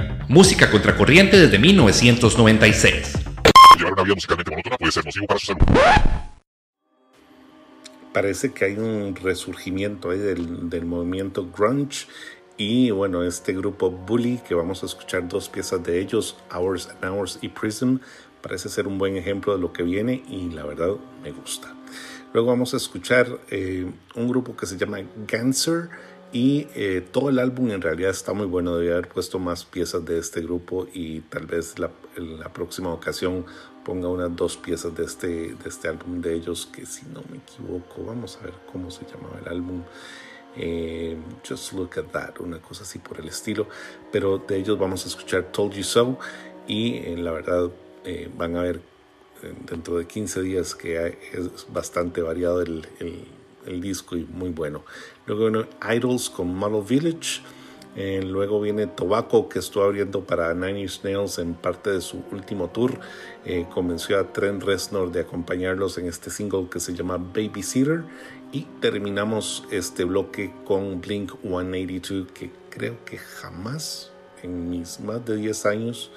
música 0.31 0.71
contracorriente 0.71 1.37
desde 1.37 1.59
1996. 1.59 3.19
Llevar 3.77 3.93
una 3.93 4.03
vida 4.03 4.15
musicalmente 4.15 4.49
monótona 4.49 4.77
puede 4.77 4.91
ser 4.93 5.03
nocivo 5.03 5.27
para 5.27 5.39
su 5.41 5.47
salud. 5.47 5.61
Parece 8.13 8.53
que 8.53 8.63
hay 8.63 8.77
un 8.77 9.13
resurgimiento 9.13 10.09
del 10.09 10.85
movimiento 10.85 11.49
grunge 11.51 12.07
y 12.55 12.91
bueno, 12.91 13.23
este 13.23 13.51
grupo 13.51 13.91
Bully, 13.91 14.39
que 14.47 14.55
vamos 14.55 14.83
a 14.83 14.85
escuchar 14.85 15.27
dos 15.27 15.49
piezas 15.49 15.83
de 15.83 15.99
ellos, 15.99 16.37
Hours 16.55 16.87
and 16.87 17.03
Hours 17.03 17.37
y 17.41 17.49
Prism, 17.49 17.97
parece 18.41 18.69
ser 18.69 18.87
un 18.87 18.97
buen 18.97 19.17
ejemplo 19.17 19.53
de 19.53 19.59
lo 19.59 19.73
que 19.73 19.83
viene 19.83 20.23
y 20.29 20.49
la 20.51 20.63
verdad 20.63 20.91
me 21.21 21.31
gusta. 21.31 21.75
Luego 22.33 22.47
vamos 22.47 22.73
a 22.73 22.77
escuchar 22.77 23.27
eh, 23.49 23.85
un 24.15 24.29
grupo 24.29 24.55
que 24.55 24.65
se 24.65 24.77
llama 24.77 24.99
Ganser 25.27 25.89
y 26.33 26.67
eh, 26.75 27.05
todo 27.11 27.29
el 27.29 27.39
álbum 27.39 27.71
en 27.71 27.81
realidad 27.81 28.11
está 28.11 28.33
muy 28.33 28.45
bueno. 28.47 28.75
Debía 28.77 28.93
haber 28.93 29.09
puesto 29.09 29.37
más 29.39 29.65
piezas 29.65 30.05
de 30.05 30.17
este 30.19 30.41
grupo 30.41 30.87
y 30.93 31.21
tal 31.21 31.45
vez 31.45 31.77
la, 31.79 31.91
en 32.15 32.39
la 32.39 32.51
próxima 32.53 32.93
ocasión 32.93 33.45
ponga 33.83 34.07
unas 34.07 34.35
dos 34.35 34.57
piezas 34.57 34.95
de 34.95 35.03
este, 35.03 35.27
de 35.27 35.69
este 35.69 35.87
álbum 35.87 36.21
de 36.21 36.35
ellos 36.35 36.67
que 36.71 36.85
si 36.85 37.05
no 37.07 37.23
me 37.29 37.37
equivoco, 37.37 38.05
vamos 38.05 38.37
a 38.41 38.45
ver 38.45 38.53
cómo 38.71 38.91
se 38.91 39.05
llamaba 39.05 39.39
el 39.43 39.47
álbum. 39.51 39.81
Eh, 40.57 41.17
just 41.47 41.73
look 41.73 41.91
at 41.97 42.05
that, 42.11 42.39
una 42.39 42.61
cosa 42.61 42.83
así 42.83 42.99
por 42.99 43.19
el 43.19 43.27
estilo. 43.27 43.67
Pero 44.11 44.37
de 44.37 44.57
ellos 44.57 44.77
vamos 44.77 45.03
a 45.05 45.07
escuchar 45.09 45.51
Told 45.51 45.73
You 45.73 45.83
So 45.83 46.17
y 46.67 46.95
eh, 46.97 47.15
la 47.17 47.31
verdad 47.31 47.69
eh, 48.05 48.29
van 48.37 48.55
a 48.55 48.61
ver 48.61 48.81
eh, 49.43 49.53
dentro 49.65 49.97
de 49.97 50.05
15 50.07 50.41
días 50.41 50.75
que 50.75 51.17
es 51.33 51.67
bastante 51.73 52.21
variado 52.21 52.61
el, 52.61 52.87
el- 52.99 53.25
el 53.65 53.81
disco 53.81 54.15
y 54.15 54.25
muy 54.25 54.49
bueno. 54.49 54.83
Luego 55.25 55.49
viene 55.49 55.67
Idols 55.95 56.29
con 56.29 56.55
Model 56.55 56.83
Village. 56.83 57.41
Eh, 57.95 58.23
luego 58.23 58.61
viene 58.61 58.87
Tobacco 58.87 59.49
que 59.49 59.59
estuvo 59.59 59.83
abriendo 59.83 60.23
para 60.23 60.53
Nine 60.53 60.81
Inch 60.81 61.01
Nails 61.03 61.39
en 61.39 61.55
parte 61.55 61.89
de 61.89 62.01
su 62.01 62.23
último 62.31 62.69
tour. 62.69 62.99
Eh, 63.45 63.65
convenció 63.73 64.17
a 64.19 64.31
Trent 64.31 64.63
Reznor 64.63 65.11
de 65.11 65.21
acompañarlos 65.21 65.97
en 65.97 66.07
este 66.07 66.29
single 66.29 66.67
que 66.69 66.79
se 66.79 66.93
llama 66.93 67.17
Babysitter. 67.17 68.03
Y 68.53 68.61
terminamos 68.79 69.65
este 69.71 70.05
bloque 70.05 70.53
con 70.65 71.01
Blink 71.01 71.33
182 71.41 72.31
que 72.33 72.51
creo 72.69 73.03
que 73.05 73.17
jamás 73.17 74.11
en 74.43 74.69
mis 74.69 74.99
más 74.99 75.23
de 75.25 75.35
10 75.35 75.65
años 75.65 76.11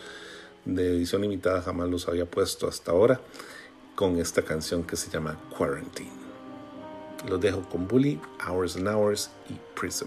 de 0.64 0.96
edición 0.96 1.22
limitada 1.22 1.60
jamás 1.62 1.88
los 1.88 2.08
había 2.08 2.24
puesto 2.26 2.66
hasta 2.66 2.92
ahora 2.92 3.20
con 3.94 4.18
esta 4.18 4.42
canción 4.42 4.82
que 4.84 4.96
se 4.96 5.10
llama 5.10 5.38
Quarantine. 5.56 6.23
Los 7.28 7.40
dejo 7.40 7.62
con 7.62 7.88
Bully, 7.88 8.20
Hours 8.46 8.76
and 8.76 8.88
Hours 8.88 9.30
y 9.48 9.54
Prism. 9.78 10.06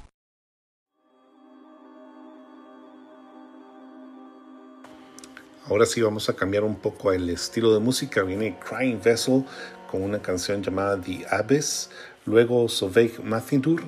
Ahora 5.71 5.85
sí 5.85 6.01
vamos 6.01 6.27
a 6.27 6.33
cambiar 6.33 6.65
un 6.65 6.75
poco 6.75 7.13
el 7.13 7.29
estilo 7.29 7.73
de 7.73 7.79
música. 7.79 8.23
Viene 8.23 8.59
Crying 8.59 8.99
Vessel 9.01 9.45
con 9.89 10.01
una 10.01 10.21
canción 10.21 10.61
llamada 10.61 10.99
The 10.99 11.25
Abyss. 11.29 11.89
Luego 12.25 12.67
Soveig 12.67 13.23
Mathindur. 13.23 13.81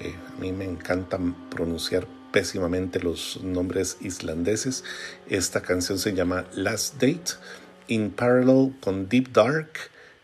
Eh, 0.00 0.16
a 0.36 0.40
mí 0.40 0.50
me 0.50 0.64
encanta 0.64 1.20
pronunciar 1.48 2.08
pésimamente 2.32 2.98
los 2.98 3.40
nombres 3.40 3.98
islandeses. 4.00 4.82
Esta 5.28 5.62
canción 5.62 6.00
se 6.00 6.12
llama 6.12 6.44
Last 6.54 6.94
Date. 6.94 7.34
In 7.86 8.10
Parallel 8.10 8.74
con 8.80 9.08
Deep 9.08 9.30
Dark, 9.32 9.74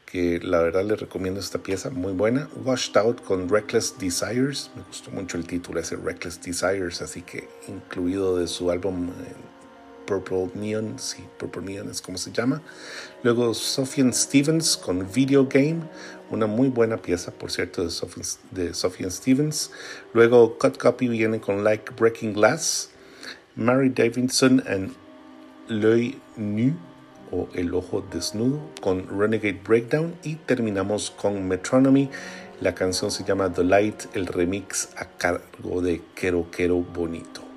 que 0.04 0.40
la 0.40 0.58
verdad 0.62 0.82
les 0.84 0.98
recomiendo 0.98 1.38
esta 1.38 1.60
pieza, 1.60 1.90
muy 1.90 2.12
buena. 2.12 2.48
Washed 2.64 2.96
Out 2.96 3.22
con 3.22 3.48
Reckless 3.48 3.94
Desires. 4.00 4.72
Me 4.74 4.82
gustó 4.82 5.12
mucho 5.12 5.36
el 5.36 5.46
título, 5.46 5.78
ese 5.78 5.94
Reckless 5.94 6.42
Desires, 6.42 7.02
así 7.02 7.22
que 7.22 7.48
incluido 7.68 8.36
de 8.36 8.48
su 8.48 8.72
álbum 8.72 9.10
eh, 9.10 9.47
Purple 10.08 10.50
Neon, 10.54 10.98
sí, 10.98 11.22
Purple 11.36 11.62
Neon 11.62 11.90
es 11.90 12.00
como 12.00 12.16
se 12.16 12.32
llama. 12.32 12.62
Luego 13.22 13.52
Sophian 13.52 14.14
Stevens 14.14 14.78
con 14.78 15.06
Video 15.12 15.46
Game, 15.46 15.82
una 16.30 16.46
muy 16.46 16.68
buena 16.68 16.96
pieza, 16.96 17.30
por 17.30 17.50
cierto, 17.50 17.84
de 17.84 17.90
Sophian, 17.90 18.26
de 18.50 18.72
Sophian 18.72 19.10
Stevens. 19.10 19.70
Luego 20.14 20.56
Cut 20.58 20.78
Copy 20.78 21.08
viene 21.08 21.40
con 21.40 21.62
Like 21.62 21.92
Breaking 21.94 22.32
Glass. 22.32 22.88
Mary 23.54 23.90
Davidson 23.90 24.62
and 24.66 24.94
L'œil 25.68 26.18
nu 26.36 26.74
o 27.30 27.48
El 27.52 27.74
Ojo 27.74 28.02
Desnudo 28.10 28.60
con 28.80 29.06
Renegade 29.18 29.60
Breakdown 29.62 30.14
y 30.22 30.36
terminamos 30.36 31.10
con 31.10 31.46
Metronomy. 31.46 32.08
La 32.62 32.74
canción 32.74 33.10
se 33.10 33.24
llama 33.24 33.52
The 33.52 33.64
Light, 33.64 34.04
el 34.14 34.26
remix 34.26 34.88
a 34.96 35.04
cargo 35.04 35.82
de 35.82 36.00
Quero 36.14 36.50
Quero 36.50 36.76
Bonito. 36.76 37.47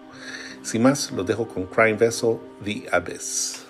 Sin 0.64 0.84
más, 0.84 1.12
los 1.12 1.26
dejo 1.26 1.48
con 1.48 1.66
Crime 1.66 1.94
Vessel, 1.94 2.38
The 2.64 2.88
Abyss. 2.92 3.61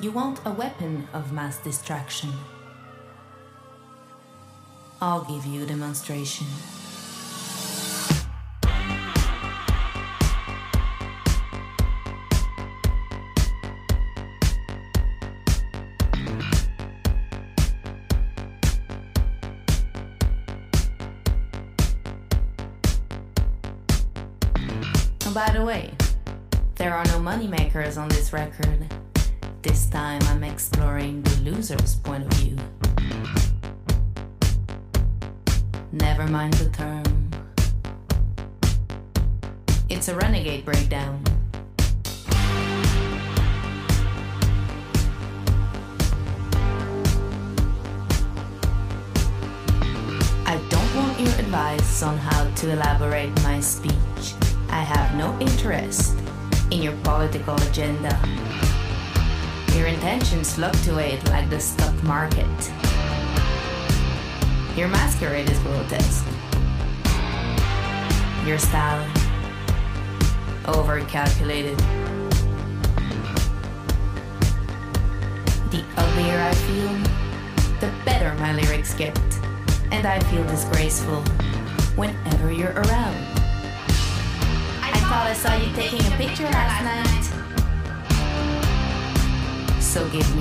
You 0.00 0.12
want 0.12 0.40
a 0.46 0.50
weapon 0.50 1.06
of 1.12 1.30
mass 1.30 1.58
destruction. 1.58 2.32
I'll 5.02 5.24
give 5.24 5.44
you 5.44 5.64
a 5.64 5.66
demonstration. 5.66 6.46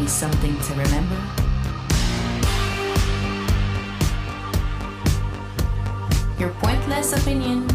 something 0.10 0.60
to 0.60 0.74
remember? 0.74 1.16
Your 6.40 6.50
pointless 6.62 7.14
opinion? 7.14 7.68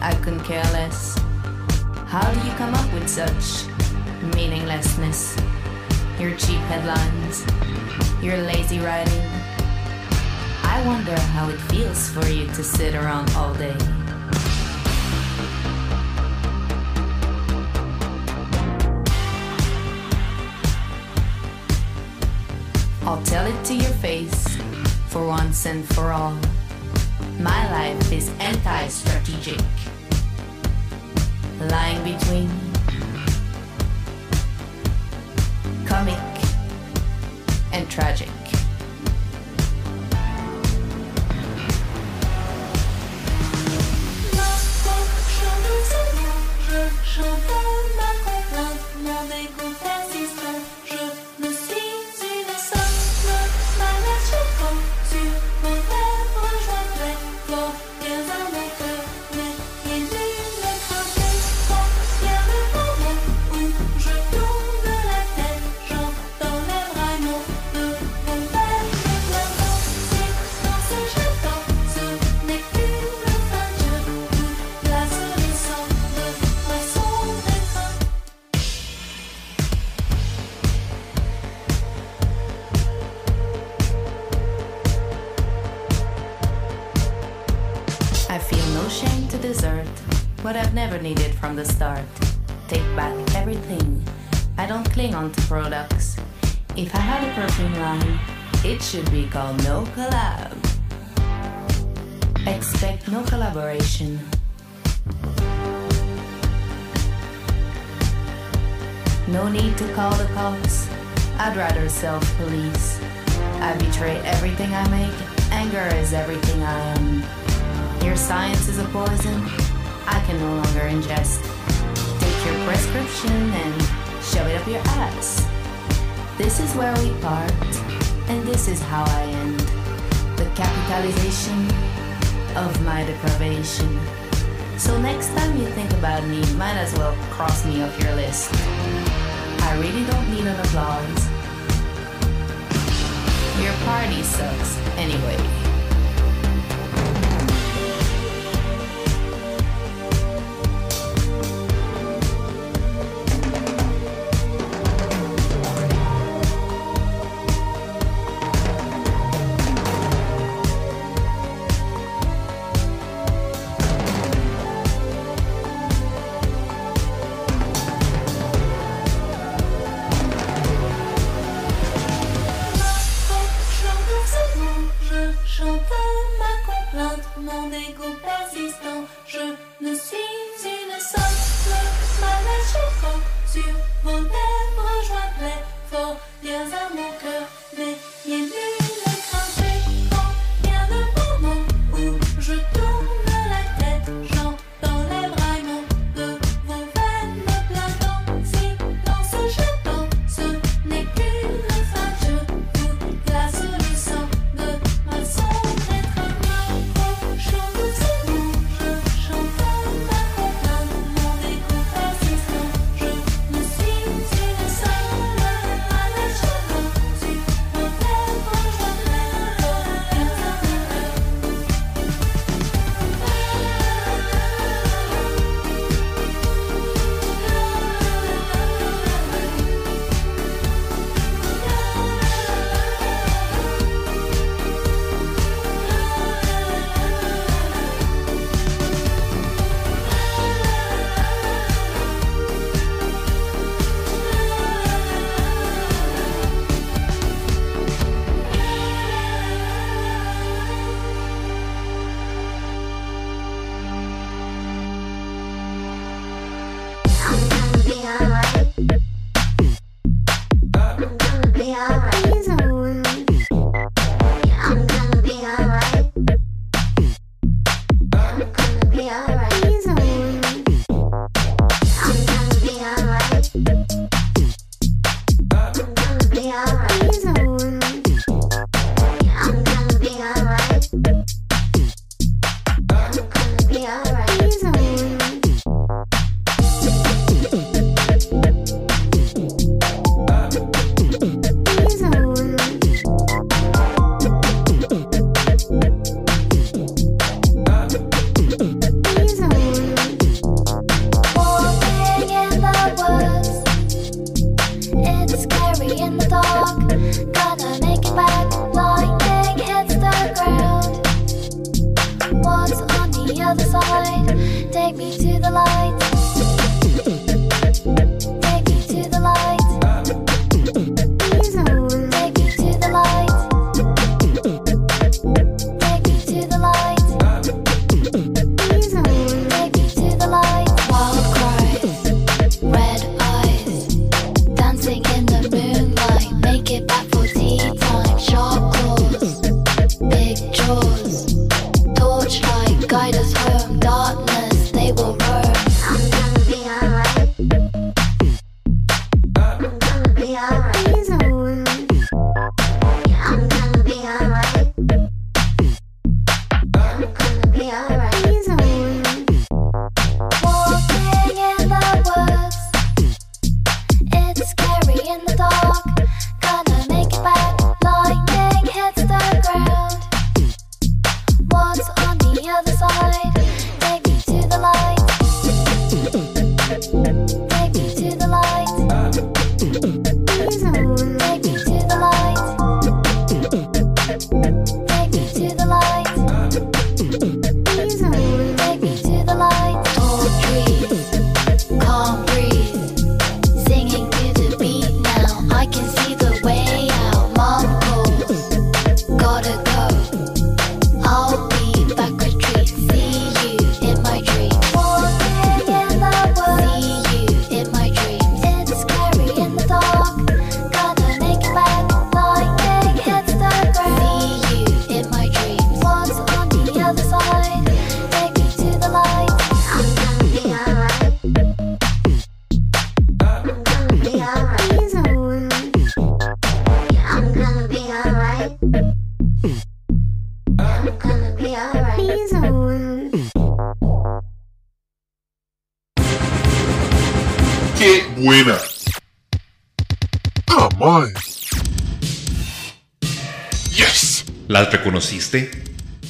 I 0.00 0.18
couldn't 0.22 0.44
care 0.44 0.64
less. 0.72 1.16
How 2.06 2.28
do 2.32 2.40
you 2.46 2.52
come 2.54 2.74
up 2.74 2.92
with 2.92 3.08
such 3.08 3.66
meaninglessness? 4.34 5.36
Your 6.18 6.34
cheap 6.36 6.60
headlines, 6.70 7.44
your 8.22 8.38
lazy 8.38 8.80
writing. 8.80 9.30
I 10.64 10.82
wonder 10.84 11.18
how 11.36 11.48
it 11.48 11.60
feels 11.72 12.10
for 12.10 12.26
you 12.26 12.46
to 12.46 12.64
sit 12.64 12.94
around 12.94 13.30
all 13.36 13.54
day. 13.54 13.76
to 23.66 23.74
your 23.74 23.92
face 23.94 24.56
for 25.08 25.26
once 25.26 25.66
and 25.66 25.84
for 25.92 26.12
all. 26.12 26.38
My 27.40 27.68
life 27.72 28.12
is 28.12 28.30
anti 28.38 28.86
strategic. 28.86 29.60
Lying 31.58 32.14
between 32.14 32.65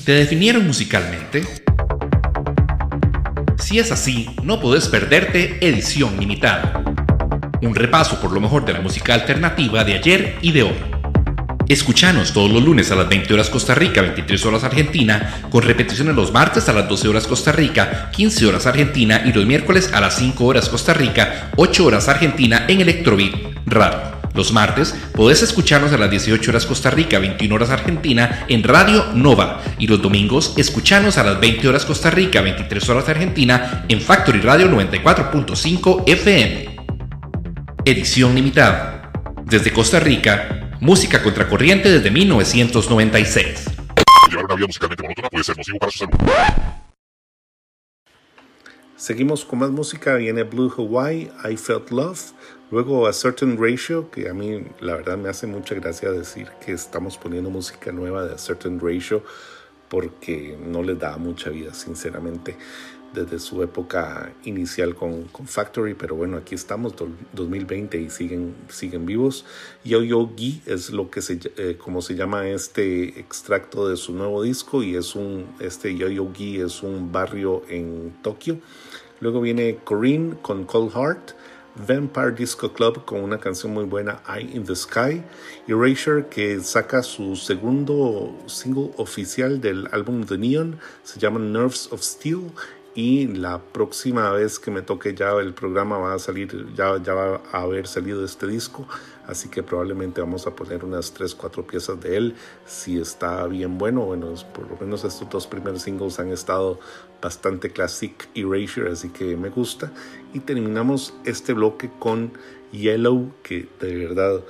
¿Te 0.07 0.13
definieron 0.13 0.65
musicalmente? 0.65 1.43
Si 3.59 3.81
es 3.81 3.91
así, 3.91 4.31
no 4.45 4.61
podés 4.61 4.87
perderte 4.87 5.59
Edición 5.67 6.17
Limitada. 6.21 6.85
Un 7.61 7.75
repaso 7.75 8.21
por 8.21 8.31
lo 8.31 8.41
mejor 8.41 8.65
de 8.65 8.73
la 8.73 8.81
música 8.81 9.15
alternativa 9.15 9.83
de 9.83 9.95
ayer 9.95 10.39
y 10.43 10.53
de 10.53 10.63
hoy. 10.63 10.77
Escuchanos 11.69 12.33
todos 12.33 12.53
los 12.53 12.63
lunes 12.63 12.93
a 12.93 12.95
las 12.95 13.09
20 13.09 13.35
horas 13.35 13.51
Costa 13.51 13.75
Rica, 13.75 14.01
23 14.01 14.47
horas 14.47 14.63
Argentina, 14.63 15.41
con 15.51 15.65
repeticiones 15.65 16.15
los 16.15 16.33
martes 16.33 16.69
a 16.69 16.73
las 16.73 16.89
12 16.89 17.09
horas 17.09 17.27
Costa 17.27 17.51
Rica, 17.51 18.13
15 18.13 18.47
horas 18.47 18.67
Argentina 18.67 19.23
y 19.27 19.33
los 19.33 19.45
miércoles 19.45 19.91
a 19.93 20.01
las 20.01 20.15
5 20.19 20.45
horas 20.45 20.69
Costa 20.69 20.95
Rica, 20.95 21.51
8 21.57 21.85
horas 21.85 22.09
Argentina 22.09 22.65
en 22.69 22.81
Electrobeat 22.81 23.35
Radio. 23.67 24.16
Los 24.37 24.53
martes 24.53 24.95
podés 25.15 25.43
escucharnos 25.43 25.93
a 25.93 25.99
las 25.99 26.11
18 26.11 26.51
horas 26.51 26.67
Costa 26.67 26.91
Rica, 26.91 27.19
21 27.19 27.55
horas 27.55 27.71
Argentina 27.71 28.45
en 28.49 28.63
Radio 28.63 29.07
Nova. 29.15 29.63
Y 29.79 29.87
los 29.87 30.03
domingos 30.03 30.53
escuchanos 30.59 31.17
a 31.17 31.25
las 31.25 31.41
20 31.41 31.67
horas 31.67 31.87
Costa 31.87 32.11
Rica, 32.11 32.43
23 32.43 32.89
horas 32.91 33.09
Argentina 33.09 33.87
en 33.89 34.01
Factory 34.01 34.41
Radio 34.41 34.69
94.5 34.69 36.05
FM. 36.07 36.77
Edición 37.87 38.35
limitada. 38.35 39.11
Desde 39.47 39.73
Costa 39.73 40.01
Rica, 40.01 40.77
música 40.81 41.23
contracorriente 41.23 41.91
desde 41.91 42.11
1996. 42.11 43.71
Llevar 44.29 44.45
una 44.45 44.55
vida 44.55 44.67
musicalmente 44.67 45.05
puede 45.31 45.45
ser 45.45 45.57
nocivo 45.57 45.79
para 45.79 45.93
su. 45.93 46.07
Seguimos 48.97 49.45
con 49.45 49.59
más 49.61 49.71
música, 49.71 50.17
viene 50.17 50.43
Blue 50.43 50.73
Hawaii, 50.77 51.31
I 51.49 51.57
Felt 51.57 51.91
Love, 51.91 52.33
luego 52.71 53.07
A 53.07 53.13
Certain 53.13 53.57
Ratio, 53.61 54.11
que 54.11 54.29
a 54.29 54.35
mí 54.35 54.65
la 54.81 54.95
verdad 54.97 55.17
me 55.17 55.29
hace 55.29 55.47
mucha 55.47 55.75
gracia 55.75 56.11
decir 56.11 56.49
que 56.65 56.73
estamos 56.73 57.17
poniendo 57.17 57.51
música 57.51 57.93
nueva 57.93 58.25
de 58.25 58.35
A 58.35 58.39
Certain 58.39 58.81
Ratio 58.81 59.23
porque 59.89 60.59
no 60.61 60.83
les 60.83 60.99
da 60.99 61.17
mucha 61.17 61.51
vida, 61.51 61.73
sinceramente, 61.73 62.57
desde 63.15 63.39
su 63.39 63.63
época 63.63 64.33
inicial 64.43 64.97
con, 64.97 65.25
con 65.29 65.47
Factory, 65.47 65.95
pero 65.95 66.17
bueno, 66.17 66.37
aquí 66.37 66.57
estamos, 66.57 66.97
do- 66.97 67.09
2020 67.35 67.99
y 68.01 68.11
siguen, 68.11 68.55
siguen 68.69 69.07
vivos. 69.07 69.45
Yo 69.85 70.03
Yo 70.03 70.29
Gi 70.37 70.63
es 70.67 70.91
lo 70.91 71.09
que 71.09 71.23
se, 71.23 71.39
eh, 71.57 71.77
como 71.79 72.03
se 72.03 72.17
llama 72.17 72.49
este 72.49 73.21
extracto 73.21 73.89
de 73.89 73.97
su 73.97 74.13
nuevo 74.13 74.43
disco 74.43 74.83
y 74.83 74.97
es 74.97 75.15
un, 75.15 75.47
este 75.61 75.97
Yo 75.97 76.09
Yo 76.09 76.33
Gi 76.35 76.61
es 76.61 76.83
un 76.83 77.13
barrio 77.13 77.63
en 77.69 78.13
Tokio. 78.23 78.59
Luego 79.21 79.41
viene 79.41 79.79
Corinne 79.85 80.37
con 80.43 80.65
Cold 80.65 80.93
Heart, 80.93 81.31
Vampire 81.77 82.33
Disco 82.33 82.73
Club 82.73 83.05
con 83.05 83.21
una 83.21 83.39
canción 83.39 83.75
muy 83.75 83.85
buena, 83.85 84.23
Eye 84.29 84.57
in 84.57 84.65
the 84.65 84.75
Sky, 84.75 85.23
Erasure 85.69 86.27
que 86.29 86.61
saca 86.61 87.03
su 87.03 87.37
segundo 87.37 88.35
single 88.47 88.93
oficial 88.97 89.61
del 89.61 89.89
álbum 89.93 90.25
The 90.25 90.39
Neon, 90.39 90.79
se 91.03 91.21
llama 91.21 91.39
Nerves 91.39 91.93
of 91.93 92.01
Steel 92.03 92.51
y 92.97 93.27
la 93.27 93.59
próxima 93.59 94.31
vez 94.31 94.59
que 94.59 94.71
me 94.71 94.81
toque 94.81 95.15
ya 95.15 95.33
el 95.33 95.53
programa 95.53 95.99
va 95.99 96.15
a 96.15 96.19
salir, 96.19 96.73
ya, 96.75 96.97
ya 97.03 97.13
va 97.13 97.43
a 97.53 97.61
haber 97.61 97.87
salido 97.87 98.25
este 98.25 98.47
disco, 98.47 98.89
así 99.27 99.51
que 99.51 99.63
probablemente 99.63 100.23
vamos 100.23 100.47
a 100.47 100.57
poner 100.57 100.83
unas 100.83 101.13
3, 101.13 101.35
4 101.35 101.67
piezas 101.67 102.01
de 102.01 102.17
él, 102.17 102.35
si 102.65 102.99
está 102.99 103.47
bien 103.49 103.77
bueno, 103.77 104.01
bueno, 104.07 104.33
por 104.55 104.67
lo 104.71 104.79
menos 104.79 105.05
estos 105.05 105.29
dos 105.29 105.47
primeros 105.47 105.83
singles 105.83 106.19
han 106.19 106.31
estado 106.31 106.81
bastante 107.23 107.71
classic 107.71 108.29
Erasure, 108.35 108.91
así 108.91 109.09
que 109.09 109.37
me 109.37 109.49
gusta, 109.49 109.93
y 110.33 110.41
terminamos 110.41 111.15
este 111.25 111.53
bloque 111.53 111.91
con 111.99 112.33
Yellow, 112.73 113.33
que 113.43 113.69
de 113.81 113.97
verdad, 113.97 114.41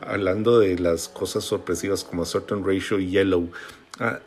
hablando 0.00 0.58
de 0.58 0.78
las 0.78 1.08
cosas 1.08 1.44
sorpresivas 1.44 2.04
como 2.04 2.24
Certain 2.24 2.64
Ratio 2.64 2.98
y 2.98 3.10
Yellow, 3.10 3.50
ah, 3.98 4.20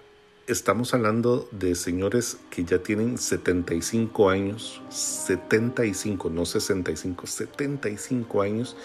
estamos 0.47 0.95
hablando 0.95 1.47
de 1.51 1.75
señores 1.75 2.39
que 2.49 2.63
ya 2.63 2.79
tienen 2.79 3.17
75 3.19 4.29
años, 4.29 4.81
75, 4.89 6.29
no 6.29 6.45
65, 6.45 7.27
75 7.27 8.41
años, 8.41 8.75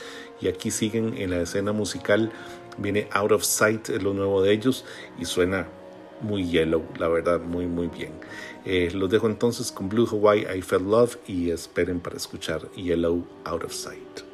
y 0.41 0.49
aquí 0.49 0.71
siguen 0.71 1.17
en 1.17 1.31
la 1.31 1.41
escena 1.41 1.73
musical. 1.73 2.31
Viene 2.77 3.09
Out 3.13 3.33
of 3.33 3.45
Sight, 3.45 3.89
es 3.89 4.03
lo 4.03 4.13
nuevo 4.13 4.43
de 4.43 4.53
ellos, 4.53 4.85
y 5.19 5.25
suena 5.25 5.69
muy 6.21 6.47
yellow, 6.47 6.85
la 6.99 7.09
verdad, 7.09 7.41
muy, 7.41 7.67
muy 7.67 7.89
bien. 7.89 8.13
Eh, 8.65 8.91
los 8.93 9.11
dejo 9.11 9.27
entonces 9.27 9.71
con 9.71 9.89
Blue 9.89 10.07
Hawaii, 10.11 10.47
I 10.57 10.63
Felt 10.63 10.87
Love, 10.87 11.19
y 11.27 11.51
esperen 11.51 12.01
para 12.01 12.17
escuchar 12.17 12.71
Yellow 12.73 13.25
Out 13.45 13.65
of 13.65 13.73
Sight. 13.73 14.34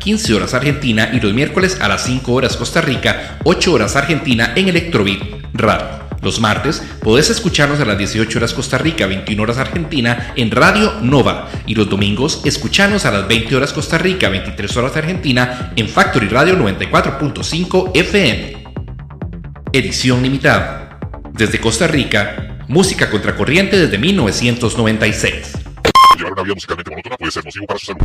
15 0.00 0.34
horas 0.34 0.54
Argentina 0.54 1.10
y 1.12 1.20
los 1.20 1.32
miércoles 1.34 1.78
a 1.80 1.86
las 1.86 2.04
5 2.04 2.32
horas 2.32 2.56
Costa 2.56 2.80
Rica, 2.80 3.38
8 3.44 3.72
horas 3.72 3.96
Argentina 3.96 4.52
en 4.56 4.68
Electrobeat 4.68 5.20
Radio. 5.52 6.00
Los 6.22 6.40
martes 6.40 6.82
podés 7.02 7.30
escucharnos 7.30 7.80
a 7.80 7.84
las 7.84 7.96
18 7.96 8.38
horas 8.38 8.52
Costa 8.52 8.78
Rica, 8.78 9.06
21 9.06 9.42
horas 9.42 9.58
Argentina 9.58 10.32
en 10.36 10.50
Radio 10.50 10.94
Nova. 11.00 11.48
Y 11.66 11.74
los 11.74 11.88
domingos 11.88 12.42
escuchanos 12.44 13.06
a 13.06 13.10
las 13.10 13.28
20 13.28 13.56
horas 13.56 13.72
Costa 13.72 13.98
Rica, 13.98 14.28
23 14.28 14.76
horas 14.76 14.96
Argentina 14.96 15.72
en 15.76 15.88
Factory 15.88 16.28
Radio 16.28 16.56
94.5 16.58 17.92
FM. 17.94 18.64
Edición 19.72 20.22
limitada. 20.22 20.98
Desde 21.32 21.58
Costa 21.58 21.86
Rica, 21.86 22.58
música 22.68 23.08
contracorriente 23.08 23.78
desde 23.78 23.96
1996. 23.96 25.52
Llevar 26.18 26.32
una 26.32 26.42
vida 26.42 26.54
musicalmente 26.54 26.90
monótona 26.90 27.16
puede 27.16 27.32
ser 27.32 27.44
nocivo 27.44 27.66
para 27.66 27.78
su 27.78 27.86
salud. 27.86 28.02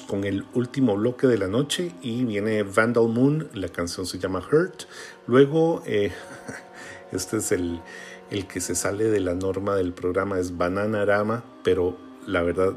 Con 0.00 0.24
el 0.24 0.46
último 0.54 0.96
bloque 0.96 1.26
de 1.26 1.36
la 1.36 1.48
noche 1.48 1.92
y 2.00 2.24
viene 2.24 2.62
Vandal 2.62 3.08
Moon, 3.08 3.48
la 3.52 3.68
canción 3.68 4.06
se 4.06 4.18
llama 4.18 4.38
Hurt. 4.40 4.84
Luego, 5.26 5.82
eh, 5.84 6.12
este 7.12 7.36
es 7.36 7.52
el, 7.52 7.82
el 8.30 8.46
que 8.46 8.62
se 8.62 8.74
sale 8.74 9.04
de 9.04 9.20
la 9.20 9.34
norma 9.34 9.76
del 9.76 9.92
programa, 9.92 10.38
es 10.38 10.56
Bananarama, 10.56 11.44
pero 11.62 11.98
la 12.26 12.42
verdad, 12.42 12.72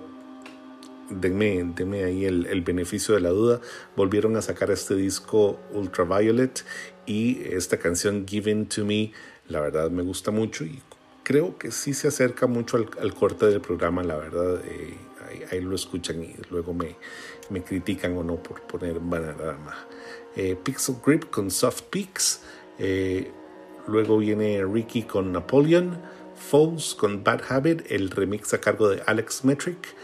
denme, 1.09 1.63
denme 1.75 2.03
ahí 2.03 2.25
el, 2.25 2.47
el 2.47 2.61
beneficio 2.61 3.15
de 3.15 3.21
la 3.21 3.29
duda. 3.29 3.61
Volvieron 3.95 4.35
a 4.35 4.41
sacar 4.41 4.69
este 4.69 4.95
disco 4.95 5.57
Ultraviolet 5.71 6.65
y 7.05 7.41
esta 7.45 7.77
canción 7.77 8.27
Given 8.27 8.67
to 8.67 8.83
Me, 8.83 9.13
la 9.47 9.61
verdad 9.61 9.89
me 9.89 10.03
gusta 10.03 10.31
mucho 10.31 10.65
y 10.65 10.81
creo 11.23 11.57
que 11.57 11.71
sí 11.71 11.93
se 11.93 12.09
acerca 12.09 12.47
mucho 12.47 12.75
al, 12.75 12.89
al 12.99 13.13
corte 13.13 13.45
del 13.45 13.61
programa, 13.61 14.03
la 14.03 14.17
verdad. 14.17 14.59
eh, 14.65 14.97
ahí, 15.51 15.61
lo 15.61 15.75
escuchan 15.75 16.23
y 16.23 16.35
luego 16.49 16.73
me, 16.73 16.95
me 17.49 17.63
critican 17.63 18.15
o 18.17 18.23
no 18.23 18.35
por 18.41 18.61
poner 18.61 18.99
Bananarama. 18.99 19.87
Eh, 20.35 20.55
Pixel 20.61 20.95
Grip 21.05 21.29
con 21.29 21.49
Soft 21.51 21.83
Peaks. 21.89 22.41
eh, 22.79 23.31
luego 23.87 24.17
viene 24.17 24.63
Ricky 24.65 25.03
con 25.03 25.31
Napoleon. 25.31 25.97
Foles 26.35 26.93
con 26.95 27.23
Bad 27.23 27.41
Habit, 27.49 27.89
el 27.89 28.11
remix 28.11 28.53
a 28.53 28.59
cargo 28.59 28.89
de 28.89 29.01
Alex 29.05 29.45
Metric. 29.45 29.95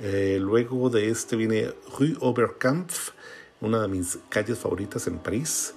Eh, 0.00 0.38
luego 0.40 0.90
de 0.90 1.08
este 1.08 1.34
viene 1.34 1.72
Rue 1.98 2.14
Oberkampf, 2.20 3.10
una 3.60 3.82
de 3.82 3.88
mis 3.88 4.18
calles 4.28 4.58
favoritas 4.58 5.06
en 5.06 5.18
París. 5.18 5.74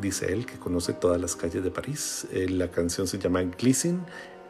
Dice 0.00 0.32
él 0.32 0.46
que 0.46 0.58
conoce 0.58 0.92
todas 0.92 1.20
las 1.20 1.36
calles 1.36 1.62
de 1.62 1.70
París. 1.70 2.26
Eh, 2.32 2.48
la 2.48 2.70
canción 2.70 3.06
se 3.06 3.18
llama 3.18 3.42
Glycine. 3.42 4.00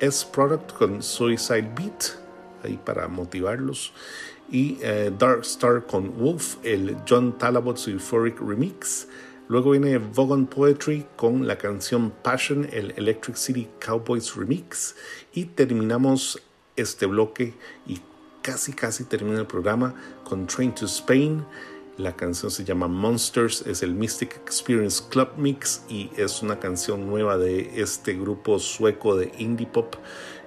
S 0.01 0.25
Product 0.33 0.73
con 0.75 1.03
Suicide 1.03 1.73
Beat, 1.75 2.15
ahí 2.63 2.79
para 2.85 3.09
motivarlos. 3.09 3.93
Y 4.51 4.79
eh, 4.83 5.13
Dark 5.19 5.43
Star 5.43 5.87
con 5.87 6.19
Wolf, 6.19 6.57
el 6.63 6.97
John 7.09 7.37
Talabot's 7.37 7.87
Euphoric 7.89 8.41
Remix. 8.41 9.09
Luego 9.49 9.71
viene 9.71 9.99
Vogon 9.99 10.47
Poetry 10.47 11.07
con 11.17 11.47
la 11.47 11.57
canción 11.57 12.13
Passion, 12.23 12.69
el 12.73 12.93
Electric 12.97 13.37
City 13.37 13.69
Cowboys 13.79 14.35
Remix. 14.37 14.95
Y 15.33 15.47
terminamos 15.47 16.41
este 16.77 17.07
bloque 17.07 17.55
y 17.87 18.01
casi 18.43 18.73
casi 18.73 19.05
termina 19.05 19.41
el 19.41 19.47
programa 19.47 19.95
con 20.25 20.47
Train 20.47 20.75
to 20.75 20.87
Spain. 20.87 21.45
La 21.99 22.15
canción 22.15 22.51
se 22.51 22.65
llama 22.65 22.89
Monsters, 22.89 23.67
es 23.67 23.83
el 23.83 23.93
Mystic 23.93 24.37
Experience 24.37 25.03
Club 25.11 25.31
Mix 25.37 25.83
y 25.89 26.11
es 26.17 26.43
una 26.43 26.61
canción 26.61 27.09
nueva 27.09 27.37
de 27.37 27.83
este 27.83 28.15
grupo 28.15 28.59
sueco 28.59 29.17
de 29.17 29.33
indie 29.37 29.67
pop 29.67 29.97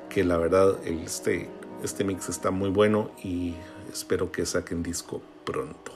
que 0.09 0.23
la 0.23 0.37
verdad 0.37 0.77
este 0.85 1.49
Este 1.83 2.03
mix 2.03 2.29
está 2.29 2.51
muy 2.51 2.69
bueno 2.69 3.11
y 3.23 3.55
espero 3.91 4.31
que 4.31 4.45
saquen 4.45 4.83
disco 4.83 5.21
pronto. 5.45 5.91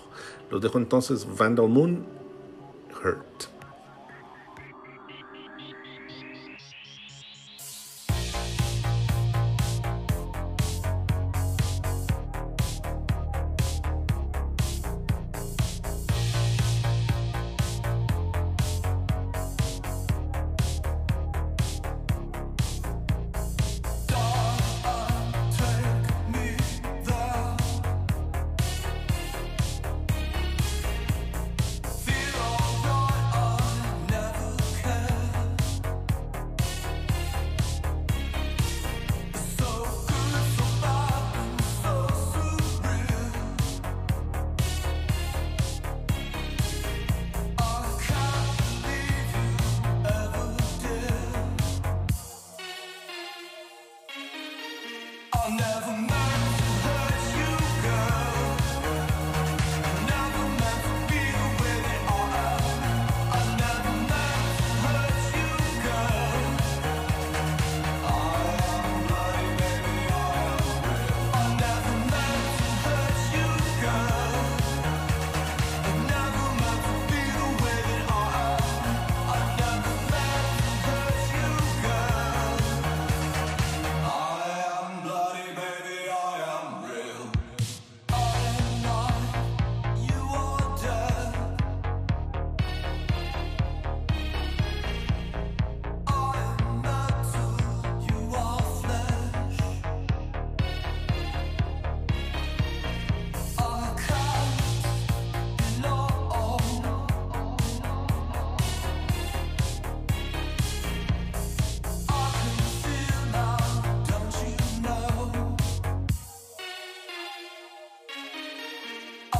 Los 0.49 0.61
dejo 0.61 0.77
entonces 0.77 1.27
Vandal 1.38 1.69
Moon 1.69 2.05
Hurt. 3.03 3.55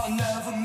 Bloody 0.08 0.18
baby, 0.52 0.65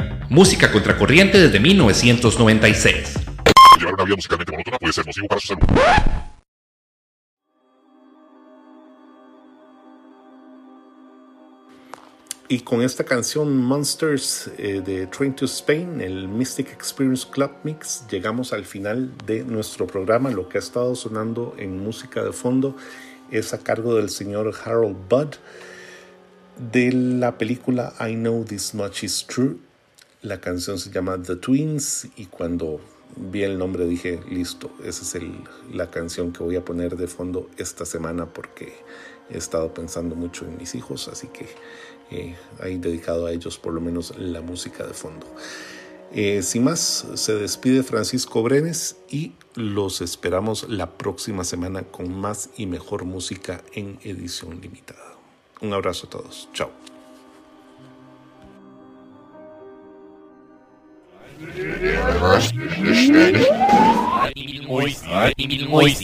música 0.31 0.71
contracorriente 0.71 1.37
desde 1.37 1.59
1996. 1.59 3.15
Llevar 3.77 3.95
una 3.95 4.05
vida 4.05 4.15
musicalmente 4.15 4.53
monótona 4.53 4.77
puede 4.79 4.93
ser 4.93 5.05
nocivo 5.05 5.27
para 5.27 5.41
su 5.41 5.47
salud. 5.47 5.63
Y 12.47 12.61
con 12.61 12.81
esta 12.81 13.03
canción 13.03 13.57
Monsters 13.57 14.49
eh, 14.57 14.81
de 14.85 15.07
Train 15.07 15.35
to 15.35 15.43
Spain, 15.43 15.99
el 15.99 16.29
Mystic 16.29 16.71
Experience 16.71 17.27
Club 17.29 17.51
Mix, 17.63 18.05
llegamos 18.09 18.53
al 18.53 18.63
final 18.63 19.11
de 19.25 19.43
nuestro 19.43 19.85
programa. 19.85 20.31
Lo 20.31 20.47
que 20.47 20.59
ha 20.59 20.61
estado 20.61 20.95
sonando 20.95 21.55
en 21.57 21.77
música 21.83 22.23
de 22.23 22.31
fondo 22.31 22.77
es 23.31 23.53
a 23.53 23.57
cargo 23.57 23.95
del 23.95 24.09
señor 24.09 24.53
Harold 24.63 24.95
Budd 25.09 25.35
de 26.71 26.93
la 26.93 27.37
película 27.37 27.93
I 27.99 28.13
Know 28.13 28.45
This 28.45 28.73
Much 28.73 29.03
Is 29.03 29.25
True. 29.27 29.70
La 30.21 30.39
canción 30.39 30.77
se 30.77 30.91
llama 30.91 31.19
The 31.21 31.37
Twins 31.37 32.07
y 32.15 32.27
cuando 32.27 32.79
vi 33.15 33.41
el 33.41 33.57
nombre 33.57 33.87
dije, 33.87 34.21
listo, 34.29 34.71
esa 34.83 35.17
es 35.17 35.23
la 35.73 35.89
canción 35.89 36.31
que 36.31 36.43
voy 36.43 36.55
a 36.55 36.63
poner 36.63 36.95
de 36.95 37.07
fondo 37.07 37.49
esta 37.57 37.85
semana 37.85 38.27
porque 38.27 38.73
he 39.31 39.37
estado 39.37 39.73
pensando 39.73 40.15
mucho 40.15 40.45
en 40.45 40.57
mis 40.57 40.75
hijos, 40.75 41.07
así 41.07 41.27
que 41.27 41.47
eh, 42.11 42.35
he 42.63 42.77
dedicado 42.77 43.25
a 43.25 43.31
ellos 43.31 43.57
por 43.57 43.73
lo 43.73 43.81
menos 43.81 44.15
la 44.17 44.41
música 44.41 44.85
de 44.85 44.93
fondo. 44.93 45.25
Eh, 46.13 46.43
sin 46.43 46.65
más, 46.65 47.07
se 47.15 47.35
despide 47.35 47.83
Francisco 47.83 48.43
Brenes 48.43 48.97
y 49.09 49.33
los 49.55 50.01
esperamos 50.01 50.69
la 50.69 50.97
próxima 50.97 51.43
semana 51.45 51.83
con 51.83 52.13
más 52.13 52.49
y 52.57 52.67
mejor 52.67 53.05
música 53.05 53.63
en 53.73 53.97
edición 54.03 54.61
limitada. 54.61 55.15
Un 55.61 55.73
abrazo 55.73 56.07
a 56.07 56.09
todos. 56.09 56.49
Chao. 56.53 56.80
quoi 61.41 62.39
Moïse, 64.67 64.67
Moïse, 64.67 65.03
Moïse, 65.67 66.01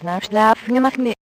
Schlaf, 0.00 0.24
schlaf, 0.24 0.58
schlaf. 0.68 1.25